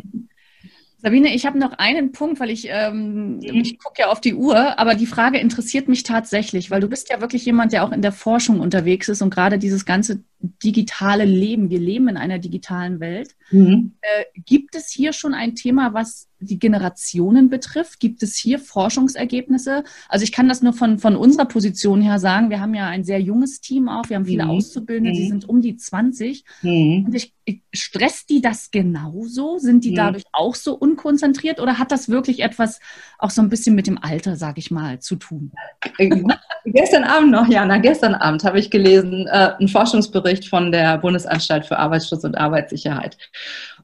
Sabine, 1.00 1.32
ich 1.32 1.46
habe 1.46 1.58
noch 1.58 1.72
einen 1.78 2.10
Punkt, 2.10 2.40
weil 2.40 2.50
ich, 2.50 2.66
ähm, 2.68 3.36
mhm. 3.36 3.42
ich 3.42 3.78
gucke 3.78 4.02
ja 4.02 4.08
auf 4.08 4.20
die 4.20 4.34
Uhr, 4.34 4.78
aber 4.78 4.96
die 4.96 5.06
Frage 5.06 5.38
interessiert 5.38 5.86
mich 5.88 6.02
tatsächlich, 6.02 6.72
weil 6.72 6.80
du 6.80 6.88
bist 6.88 7.08
ja 7.08 7.20
wirklich 7.20 7.44
jemand, 7.44 7.72
der 7.72 7.84
auch 7.84 7.92
in 7.92 8.02
der 8.02 8.10
Forschung 8.10 8.58
unterwegs 8.58 9.08
ist 9.08 9.22
und 9.22 9.30
gerade 9.30 9.58
dieses 9.58 9.84
ganze 9.84 10.22
digitale 10.40 11.24
Leben, 11.24 11.70
wir 11.70 11.80
leben 11.80 12.08
in 12.08 12.16
einer 12.16 12.38
digitalen 12.38 13.00
Welt. 13.00 13.34
Mhm. 13.50 13.92
Äh, 14.00 14.24
gibt 14.44 14.76
es 14.76 14.90
hier 14.90 15.12
schon 15.12 15.34
ein 15.34 15.54
Thema, 15.54 15.94
was 15.94 16.28
die 16.40 16.58
Generationen 16.58 17.50
betrifft? 17.50 17.98
Gibt 17.98 18.22
es 18.22 18.36
hier 18.36 18.58
Forschungsergebnisse? 18.58 19.82
Also 20.08 20.22
ich 20.22 20.32
kann 20.32 20.48
das 20.48 20.62
nur 20.62 20.72
von, 20.72 20.98
von 20.98 21.16
unserer 21.16 21.46
Position 21.46 22.00
her 22.00 22.18
sagen. 22.18 22.50
Wir 22.50 22.60
haben 22.60 22.74
ja 22.74 22.86
ein 22.86 23.04
sehr 23.04 23.20
junges 23.20 23.60
Team 23.60 23.88
auch. 23.88 24.08
Wir 24.08 24.16
haben 24.16 24.26
viele 24.26 24.44
mhm. 24.44 24.50
Auszubildende, 24.50 25.12
die 25.12 25.24
mhm. 25.24 25.28
sind 25.28 25.48
um 25.48 25.60
die 25.60 25.76
20. 25.76 26.44
Mhm. 26.62 27.06
Und 27.06 27.14
ich, 27.14 27.34
ich, 27.44 27.62
stresst 27.72 28.30
die 28.30 28.40
das 28.40 28.70
genauso? 28.70 29.58
Sind 29.58 29.84
die 29.84 29.90
mhm. 29.90 29.96
dadurch 29.96 30.24
auch 30.32 30.54
so 30.54 30.74
unkonzentriert 30.74 31.60
oder 31.60 31.78
hat 31.78 31.90
das 31.90 32.08
wirklich 32.08 32.40
etwas 32.40 32.80
auch 33.18 33.30
so 33.30 33.42
ein 33.42 33.48
bisschen 33.48 33.74
mit 33.74 33.86
dem 33.86 33.98
Alter, 33.98 34.36
sage 34.36 34.60
ich 34.60 34.70
mal, 34.70 35.00
zu 35.00 35.16
tun? 35.16 35.52
Äh, 35.98 36.22
gestern 36.66 37.04
Abend 37.04 37.32
noch, 37.32 37.48
Jana, 37.48 37.78
gestern 37.78 38.14
Abend 38.14 38.44
habe 38.44 38.60
ich 38.60 38.70
gelesen, 38.70 39.26
äh, 39.26 39.54
einen 39.58 39.68
Forschungsbericht 39.68 40.27
von 40.48 40.72
der 40.72 40.98
Bundesanstalt 40.98 41.66
für 41.66 41.78
Arbeitsschutz 41.78 42.24
und 42.24 42.36
Arbeitssicherheit. 42.36 43.16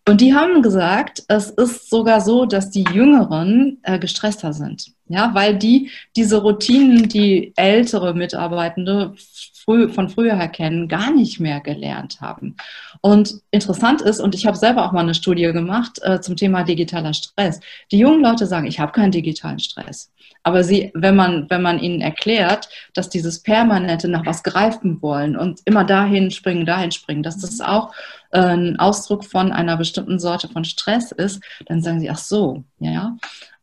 Und 0.07 0.21
die 0.21 0.35
haben 0.35 0.61
gesagt, 0.61 1.23
es 1.29 1.51
ist 1.51 1.89
sogar 1.89 2.21
so, 2.21 2.45
dass 2.45 2.71
die 2.71 2.85
Jüngeren 2.93 3.79
äh, 3.83 3.99
gestresster 3.99 4.53
sind. 4.53 4.93
Ja, 5.09 5.31
weil 5.35 5.57
die 5.57 5.91
diese 6.15 6.43
Routinen, 6.43 7.09
die 7.09 7.53
ältere 7.57 8.15
Mitarbeitende 8.15 9.15
früh, 9.65 9.89
von 9.89 10.09
früher 10.09 10.37
her 10.37 10.49
kennen, 10.49 10.89
gar 10.89 11.11
nicht 11.11 11.41
mehr 11.41 11.61
gelernt 11.61 12.21
haben. 12.21 12.57
Und 13.01 13.41
interessant 13.51 14.03
ist, 14.03 14.21
und 14.21 14.35
ich 14.35 14.47
habe 14.47 14.57
selber 14.57 14.85
auch 14.85 14.93
mal 14.93 15.01
eine 15.01 15.15
Studie 15.15 15.53
gemacht 15.53 15.99
äh, 16.03 16.21
zum 16.21 16.37
Thema 16.37 16.65
digitaler 16.65 17.15
Stress. 17.15 17.61
Die 17.91 17.99
jungen 17.99 18.23
Leute 18.23 18.47
sagen, 18.47 18.67
ich 18.67 18.81
habe 18.81 18.93
keinen 18.93 19.13
digitalen 19.13 19.59
Stress. 19.59 20.13
Aber 20.43 20.63
sie, 20.63 20.91
wenn 20.95 21.17
man, 21.17 21.49
wenn 21.49 21.63
man 21.63 21.79
ihnen 21.79 22.03
erklärt, 22.03 22.69
dass 22.93 23.09
dieses 23.09 23.43
permanente 23.43 24.09
nach 24.09 24.27
was 24.27 24.43
greifen 24.43 25.01
wollen 25.01 25.37
und 25.37 25.61
immer 25.65 25.85
dahin 25.85 26.31
springen, 26.31 26.67
dahin 26.67 26.93
springen, 26.93 27.23
dass 27.23 27.39
das 27.39 27.61
auch 27.61 27.93
äh, 28.31 28.41
ein 28.41 28.79
Ausdruck 28.79 29.25
von 29.25 29.53
einer 29.53 29.79
bestimmten 29.79 30.19
Sorte 30.19 30.49
von 30.49 30.65
Stress 30.65 31.13
ist, 31.13 31.43
dann 31.67 31.81
sagen 31.81 32.01
sie, 32.01 32.11
ach 32.11 32.19
so, 32.19 32.65
ja. 32.79 33.17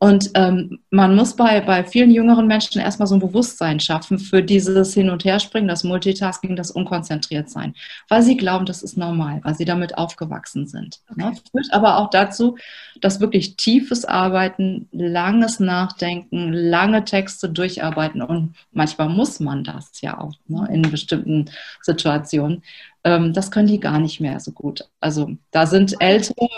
Und 0.03 0.31
ähm, 0.33 0.79
man 0.89 1.15
muss 1.15 1.35
bei, 1.35 1.61
bei 1.61 1.83
vielen 1.83 2.09
jüngeren 2.09 2.47
Menschen 2.47 2.81
erstmal 2.81 3.05
so 3.05 3.13
ein 3.13 3.21
Bewusstsein 3.21 3.79
schaffen 3.79 4.17
für 4.17 4.41
dieses 4.41 4.95
Hin- 4.95 5.11
und 5.11 5.25
Herspringen, 5.25 5.67
das 5.67 5.83
Multitasking, 5.83 6.55
das 6.55 6.71
Unkonzentriertsein, 6.71 7.75
weil 8.09 8.23
sie 8.23 8.35
glauben, 8.35 8.65
das 8.65 8.81
ist 8.81 8.97
normal, 8.97 9.41
weil 9.43 9.53
sie 9.53 9.63
damit 9.63 9.99
aufgewachsen 9.99 10.65
sind. 10.65 11.01
Okay. 11.11 11.23
Ne? 11.23 11.33
Führt 11.51 11.71
aber 11.71 11.99
auch 11.99 12.09
dazu, 12.09 12.57
dass 12.99 13.19
wirklich 13.19 13.57
tiefes 13.57 14.03
Arbeiten, 14.03 14.89
langes 14.91 15.59
Nachdenken, 15.59 16.51
lange 16.51 17.05
Texte 17.05 17.47
durcharbeiten 17.49 18.23
und 18.23 18.55
manchmal 18.71 19.07
muss 19.07 19.39
man 19.39 19.63
das 19.63 20.01
ja 20.01 20.19
auch 20.19 20.33
ne, 20.47 20.67
in 20.71 20.81
bestimmten 20.81 21.51
Situationen. 21.79 22.63
Ähm, 23.03 23.33
das 23.33 23.51
können 23.51 23.67
die 23.67 23.79
gar 23.79 23.99
nicht 23.99 24.19
mehr 24.19 24.39
so 24.39 24.51
gut. 24.51 24.89
Also 24.99 25.37
da 25.51 25.67
sind 25.67 25.93
Ältere 25.99 26.49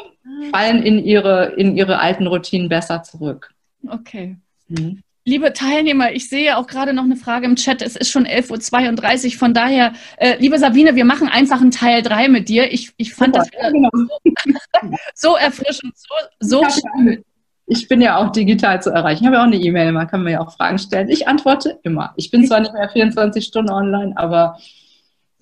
fallen 0.52 0.84
in 0.84 1.00
ihre, 1.04 1.54
in 1.58 1.76
ihre 1.76 2.00
alten 2.00 2.28
Routinen 2.28 2.70
besser 2.70 3.04
zurück. 3.04 3.54
Okay. 3.88 4.38
Mhm. 4.68 5.02
Liebe 5.26 5.54
Teilnehmer, 5.54 6.12
ich 6.12 6.28
sehe 6.28 6.58
auch 6.58 6.68
gerade 6.68 6.94
noch 6.94 7.06
eine 7.06 7.16
Frage 7.16 7.46
im 7.46 7.56
Chat. 7.56 7.82
Es 7.82 7.96
ist 7.96 8.12
schon 8.12 8.26
11.32 8.26 9.26
Uhr. 9.26 9.40
Von 9.40 9.54
daher, 9.54 9.94
äh, 10.18 10.36
liebe 10.38 10.60
Sabine, 10.60 10.96
wir 10.96 11.06
machen 11.06 11.30
einfach 11.30 11.62
einen 11.62 11.72
Teil 11.72 12.02
3 12.02 12.28
mit 12.28 12.50
dir. 12.50 12.74
Ich, 12.74 12.92
ich 12.98 13.14
fand 13.14 13.36
Super, 13.36 13.48
das 13.48 13.72
genau. 13.72 13.90
so, 13.94 14.90
so, 15.16 15.36
erfrischend, 15.38 15.94
so, 15.96 16.16
so 16.42 16.64
schön. 16.70 17.24
Ich 17.68 17.88
bin 17.88 18.02
ja 18.02 18.18
auch 18.18 18.34
digital 18.34 18.82
zu 18.82 18.90
erreichen. 18.90 19.24
Ich 19.24 19.26
habe 19.26 19.38
ja 19.38 19.44
auch 19.44 19.48
eine 19.48 19.56
E-Mail, 19.56 19.94
man 19.94 20.08
kann 20.08 20.24
mir 20.24 20.32
ja 20.32 20.42
auch 20.42 20.54
Fragen 20.54 20.78
stellen. 20.78 21.08
Ich 21.08 21.26
antworte 21.26 21.80
immer. 21.84 22.14
Ich 22.18 22.30
bin 22.30 22.46
zwar 22.46 22.60
nicht 22.60 22.74
mehr 22.74 22.90
24 22.90 23.46
Stunden 23.46 23.72
online, 23.72 24.18
aber? 24.18 24.58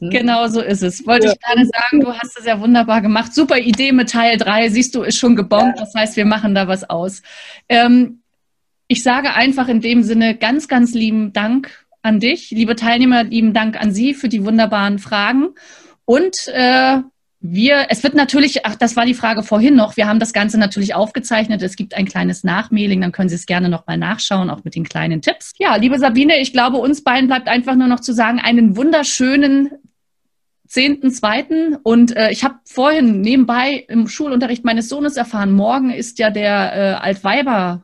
Genau 0.10 0.48
so 0.48 0.62
ist 0.62 0.82
es. 0.82 1.06
Wollte 1.06 1.28
ja. 1.28 1.34
ich 1.34 1.40
gerade 1.40 1.66
sagen, 1.66 2.02
du 2.02 2.12
hast 2.14 2.38
es 2.40 2.46
ja 2.46 2.60
wunderbar 2.60 3.02
gemacht. 3.02 3.36
Super 3.36 3.60
Idee 3.60 3.92
mit 3.92 4.10
Teil 4.10 4.38
3. 4.38 4.70
Siehst 4.70 4.96
du, 4.96 5.04
ist 5.04 5.18
schon 5.18 5.36
gebombt. 5.36 5.78
Ja. 5.78 5.86
Das 5.86 5.94
heißt, 5.94 6.18
wir 6.18 6.26
machen 6.26 6.56
da 6.56 6.68
was 6.68 6.90
aus. 6.90 7.22
Ähm, 7.70 8.22
ich 8.88 9.04
sage 9.04 9.34
einfach 9.34 9.68
in 9.68 9.80
dem 9.80 10.04
Sinne 10.04 10.36
ganz, 10.36 10.68
ganz 10.68 10.94
lieben 10.94 11.34
Dank 11.34 11.86
an 12.02 12.20
dich, 12.20 12.50
liebe 12.50 12.76
Teilnehmer, 12.76 13.24
lieben 13.24 13.54
Dank 13.54 13.80
an 13.80 13.92
Sie 13.92 14.14
für 14.14 14.28
die 14.28 14.44
wunderbaren 14.44 14.98
Fragen. 15.00 15.50
Und 16.04 16.48
äh, 16.48 16.98
wir, 17.40 17.88
es 17.90 18.04
wird 18.04 18.16
natürlich, 18.16 18.66
ach, 18.66 18.76
das 18.76 18.96
war 18.96 19.06
die 19.06 19.14
Frage 19.14 19.44
vorhin 19.44 19.76
noch, 19.76 19.98
wir 19.98 20.08
haben 20.08 20.20
das 20.20 20.34
Ganze 20.34 20.58
natürlich 20.58 20.94
aufgezeichnet. 20.94 21.62
Es 21.62 21.76
gibt 21.76 21.96
ein 21.96 22.06
kleines 22.06 22.44
Nachmailing, 22.44 23.02
dann 23.02 23.12
können 23.12 23.30
Sie 23.30 23.36
es 23.36 23.46
gerne 23.46 23.70
nochmal 23.70 23.98
nachschauen, 23.98 24.50
auch 24.50 24.64
mit 24.64 24.76
den 24.76 24.84
kleinen 24.84 25.22
Tipps. 25.22 25.54
Ja, 25.58 25.76
liebe 25.76 25.98
Sabine, 25.98 26.40
ich 26.40 26.54
glaube, 26.54 26.78
uns 26.78 27.04
beiden 27.04 27.28
bleibt 27.28 27.48
einfach 27.48 27.76
nur 27.76 27.88
noch 27.88 28.00
zu 28.00 28.14
sagen, 28.14 28.40
einen 28.40 28.76
wunderschönen 28.76 29.72
10.2. 30.71 31.79
Und 31.84 32.15
äh, 32.15 32.31
ich 32.31 32.43
habe 32.43 32.55
vorhin 32.65 33.21
nebenbei 33.21 33.86
im 33.88 34.07
Schulunterricht 34.07 34.63
meines 34.63 34.88
Sohnes 34.89 35.17
erfahren, 35.17 35.51
morgen 35.51 35.91
ist 35.91 36.19
ja 36.19 36.29
der 36.29 36.73
äh, 36.73 36.93
Altweiber 37.03 37.84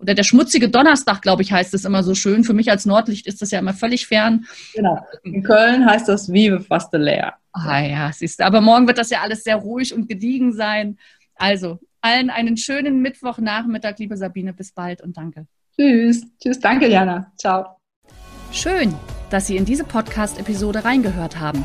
oder 0.00 0.14
der 0.14 0.22
schmutzige 0.22 0.70
Donnerstag, 0.70 1.20
glaube 1.20 1.42
ich, 1.42 1.52
heißt 1.52 1.74
es 1.74 1.84
immer 1.84 2.02
so 2.02 2.14
schön. 2.14 2.42
Für 2.42 2.54
mich 2.54 2.70
als 2.70 2.86
Nordlicht 2.86 3.26
ist 3.26 3.42
das 3.42 3.50
ja 3.50 3.58
immer 3.58 3.74
völlig 3.74 4.06
fern. 4.06 4.46
Genau. 4.74 4.98
In 5.22 5.42
Köln 5.42 5.84
heißt 5.84 6.08
das 6.08 6.32
Vive 6.32 6.60
Faste 6.60 6.96
leer. 6.96 7.34
Ah 7.52 7.80
ja, 7.80 8.10
siehst 8.12 8.40
du. 8.40 8.44
Aber 8.44 8.60
morgen 8.60 8.86
wird 8.86 8.98
das 8.98 9.10
ja 9.10 9.20
alles 9.20 9.44
sehr 9.44 9.56
ruhig 9.56 9.92
und 9.92 10.08
gediegen 10.08 10.52
sein. 10.52 10.98
Also, 11.34 11.78
allen 12.00 12.30
einen 12.30 12.56
schönen 12.56 13.02
Mittwochnachmittag, 13.02 13.98
liebe 13.98 14.16
Sabine. 14.16 14.54
Bis 14.54 14.72
bald 14.72 15.02
und 15.02 15.16
danke. 15.16 15.46
Tschüss. 15.76 16.24
Tschüss. 16.42 16.58
Danke, 16.60 16.88
Jana. 16.88 17.30
Ciao. 17.36 17.76
Schön, 18.52 18.94
dass 19.28 19.46
Sie 19.46 19.56
in 19.56 19.64
diese 19.64 19.84
Podcast-Episode 19.84 20.84
reingehört 20.84 21.38
haben. 21.38 21.64